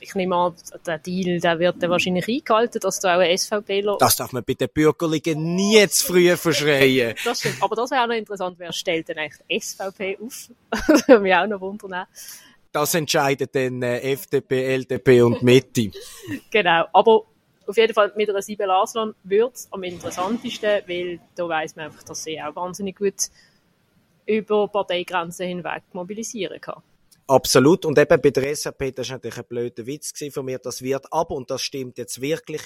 ich 0.00 0.14
nehme 0.14 0.36
an, 0.36 0.54
der 0.86 0.98
Deal, 0.98 1.40
der 1.40 1.58
wird 1.58 1.82
dann 1.82 1.90
wahrscheinlich 1.90 2.28
eingehalten, 2.28 2.80
dass 2.80 3.00
du 3.00 3.08
auch 3.08 3.18
ein 3.18 3.36
SVPler... 3.36 3.96
Das 3.98 4.16
darf 4.16 4.32
man 4.32 4.44
bei 4.44 4.54
den 4.54 4.68
Bürgerlichen 4.68 5.56
nie 5.56 5.86
zu 5.88 6.06
früh 6.06 6.36
verschreien. 6.36 7.14
das 7.24 7.40
stimmt. 7.40 7.62
Aber 7.62 7.74
das 7.74 7.90
wäre 7.90 8.02
auch 8.02 8.06
noch 8.06 8.14
interessant, 8.14 8.58
wer 8.58 8.72
stellt 8.72 9.08
denn 9.08 9.18
eigentlich 9.18 9.62
SVP 9.62 10.18
auf? 10.20 10.50
das 10.70 11.08
würde 11.08 11.20
mich 11.20 11.34
auch 11.34 11.46
noch 11.46 11.60
wundern. 11.60 12.06
Das 12.70 12.94
entscheidet 12.94 13.54
dann 13.54 13.82
äh, 13.82 14.12
FDP, 14.12 14.74
LDP 14.76 15.22
und 15.22 15.42
Mitte. 15.42 15.90
genau. 16.50 16.84
Aber 16.92 17.24
auf 17.68 17.76
jeden 17.76 17.92
Fall 17.92 18.12
mit 18.16 18.30
einer 18.30 18.42
Sibel 18.42 18.70
Aslan 18.70 19.14
wird 19.24 19.54
es 19.54 19.68
am 19.70 19.82
interessantesten, 19.82 20.82
weil 20.86 21.20
da 21.34 21.48
weiß 21.48 21.76
man 21.76 21.86
einfach, 21.86 22.02
dass 22.02 22.24
sie 22.24 22.40
auch 22.40 22.56
wahnsinnig 22.56 22.96
gut 22.96 23.28
über 24.26 24.68
Parteigrenzen 24.68 25.46
hinweg 25.46 25.82
mobilisieren 25.92 26.60
kann. 26.60 26.82
Absolut. 27.26 27.84
Und 27.84 27.98
eben 27.98 28.20
bei 28.20 28.30
der 28.30 28.56
SAP, 28.56 28.94
das 28.94 29.08
war 29.08 29.16
natürlich 29.16 29.38
ein 29.38 29.44
blöder 29.48 29.86
Witz 29.86 30.12
von 30.32 30.46
mir, 30.46 30.58
das 30.58 30.82
wird 30.82 31.12
aber, 31.12 31.34
und 31.34 31.50
das 31.50 31.62
stimmt 31.62 31.98
jetzt 31.98 32.20
wirklich, 32.20 32.62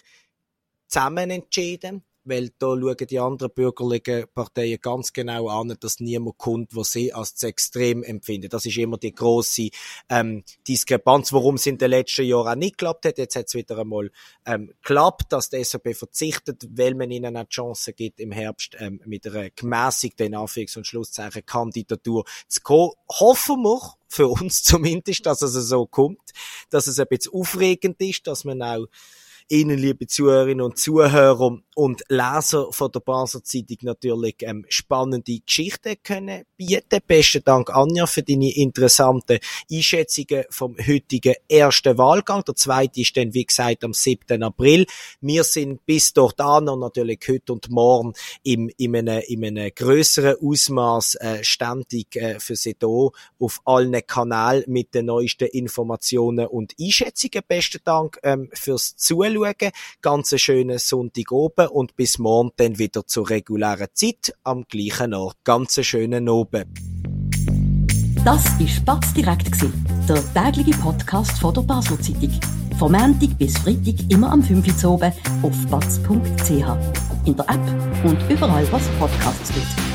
zusammen 0.87 1.31
entschieden 1.31 2.05
weil 2.25 2.51
da 2.59 2.69
schauen 2.69 2.97
die 2.97 3.19
anderen 3.19 3.53
bürgerlichen 3.53 4.27
Parteien 4.35 4.79
ganz 4.81 5.13
genau 5.13 5.49
an, 5.49 5.77
dass 5.81 6.01
niemand 6.01 6.39
kommt, 6.39 6.75
was 6.77 6.93
sie 6.93 7.13
als 7.13 7.35
zu 7.35 7.47
extrem 7.47 8.03
empfinden. 8.03 8.49
Das 8.49 8.67
ist 8.67 8.77
immer 8.79 8.99
die 8.99 9.15
große 9.15 9.71
ähm, 10.09 10.45
Diskrepanz, 10.67 11.33
warum 11.33 11.57
es 11.57 11.67
in 11.67 11.79
den 11.79 11.91
letzten 11.91 12.25
Jahren 12.25 12.49
auch 12.49 12.55
nicht 12.55 12.79
geklappt 12.79 13.07
hat. 13.07 13.19
Jetzt 13.19 13.37
hat 13.37 13.47
es 13.49 13.55
wieder 13.55 13.79
einmal 13.79 14.11
ähm, 14.47 14.69
geklappt, 14.83 15.33
dass 15.33 15.51
die 15.51 15.63
SAP 15.63 15.95
verzichtet, 15.97 16.67
weil 16.71 16.95
man 16.95 17.11
ihnen 17.11 17.37
eine 17.37 17.49
Chance 17.49 17.93
gibt, 17.93 18.21
im 18.21 18.33
Herbst 18.33 18.77
ähm, 18.79 19.01
mit 19.05 19.27
einer 19.27 19.51
gemäßigten, 19.51 20.35
Anführungs- 20.35 20.77
und 20.77 20.87
Schlusszeichen, 20.87 21.45
Kandidatur 21.45 22.25
zu 22.49 22.61
kommen. 22.61 22.93
Hoffen 23.09 23.63
wir, 23.63 23.95
für 24.13 24.29
uns 24.29 24.63
zumindest, 24.63 25.27
dass 25.27 25.43
es 25.43 25.55
so 25.55 25.87
kommt, 25.87 26.33
dass 26.71 26.87
es 26.87 26.99
ein 26.99 27.07
bisschen 27.09 27.33
aufregend 27.33 28.01
ist, 28.01 28.27
dass 28.27 28.45
man 28.45 28.63
auch 28.63 28.87
Ihnen, 29.53 29.77
liebe 29.77 30.07
Zuhörerinnen 30.07 30.65
und 30.65 30.79
Zuhörer 30.79 31.59
und 31.75 32.03
Leser 32.09 32.73
von 32.73 32.91
der 32.91 33.01
Basel 33.01 33.43
Zeitung 33.43 33.77
natürlich 33.83 34.37
ähm, 34.41 34.65
spannende 34.71 35.41
Geschichten 35.41 35.97
können 36.03 36.45
bieten. 36.57 37.01
Besten 37.07 37.45
Dank, 37.45 37.69
Anja, 37.69 38.07
für 38.07 38.23
deine 38.23 38.55
interessanten 38.57 39.41
Einschätzungen 39.71 40.45
vom 40.49 40.77
heutigen 40.79 41.35
ersten 41.51 41.99
Wahlgang. 41.99 42.43
Der 42.45 42.55
zweite 42.55 43.03
ist 43.03 43.15
dann, 43.15 43.35
wie 43.35 43.45
gesagt, 43.45 43.85
am 43.85 43.93
7. 43.93 44.43
April. 44.43 44.87
Wir 45.21 45.45
sind 45.45 45.85
bis 45.85 46.15
dort 46.15 46.41
an 46.41 46.71
und 46.71 46.81
natürlich 46.81 47.21
heute 47.29 47.53
und 47.53 47.69
morgen 47.69 48.15
im, 48.43 48.71
in 48.79 48.97
einem, 48.97 49.23
in 49.27 49.45
einem 49.45 49.71
grösseren 49.75 50.37
Ausmaß 50.41 51.17
äh, 51.17 51.45
ständig 51.45 52.17
äh, 52.17 52.41
für 52.41 52.57
Sie 52.57 52.75
hier 52.81 53.11
auf 53.39 53.61
allen 53.67 54.01
Kanälen 54.07 54.65
mit 54.67 54.95
den 54.95 55.07
neuesten 55.07 55.49
Informationen 55.49 56.47
und 56.47 56.75
Einschätzungen. 56.81 57.43
Besten 57.47 57.83
Dank 57.85 58.19
ähm, 58.23 58.49
fürs 58.55 58.97
Zuschauen 58.97 59.42
schauen. 59.45 59.73
Ganz 60.01 60.33
einen 60.33 60.39
schönen 60.39 60.79
Sonntag 60.79 61.33
oben 61.33 61.69
und 61.69 61.97
bis 61.97 62.19
morgen 62.19 62.51
dann 62.57 62.79
wieder 62.79 63.07
zur 63.07 63.29
regulären 63.31 63.89
Zeit 63.95 64.35
am 64.45 64.65
gleichen 64.69 65.15
Ort. 65.15 65.37
Ganz 65.45 65.79
einen 65.79 65.85
schönen 65.85 66.29
Abend. 66.29 66.67
Das 68.25 68.45
war 68.59 68.69
Spatz 68.69 69.13
direkt, 69.15 69.51
der 70.09 70.23
tägliche 70.33 70.79
Podcast 70.79 71.39
von 71.41 71.53
der 71.55 71.63
Basel 71.63 71.99
Zeitung. 71.99 72.41
Vom 72.79 72.93
Montag 72.93 73.37
bis 73.37 73.59
Freitag 73.59 74.11
immer 74.11 74.31
am 74.31 74.43
5 74.43 74.85
Uhr 74.85 74.93
oben 74.93 75.13
auf 75.43 75.67
batz.ch. 75.71 76.51
In 77.25 77.37
der 77.37 77.49
App 77.49 78.05
und 78.05 78.19
überall, 78.31 78.67
was 78.73 78.89
Podcasts 78.99 79.53
gibt. 79.53 79.92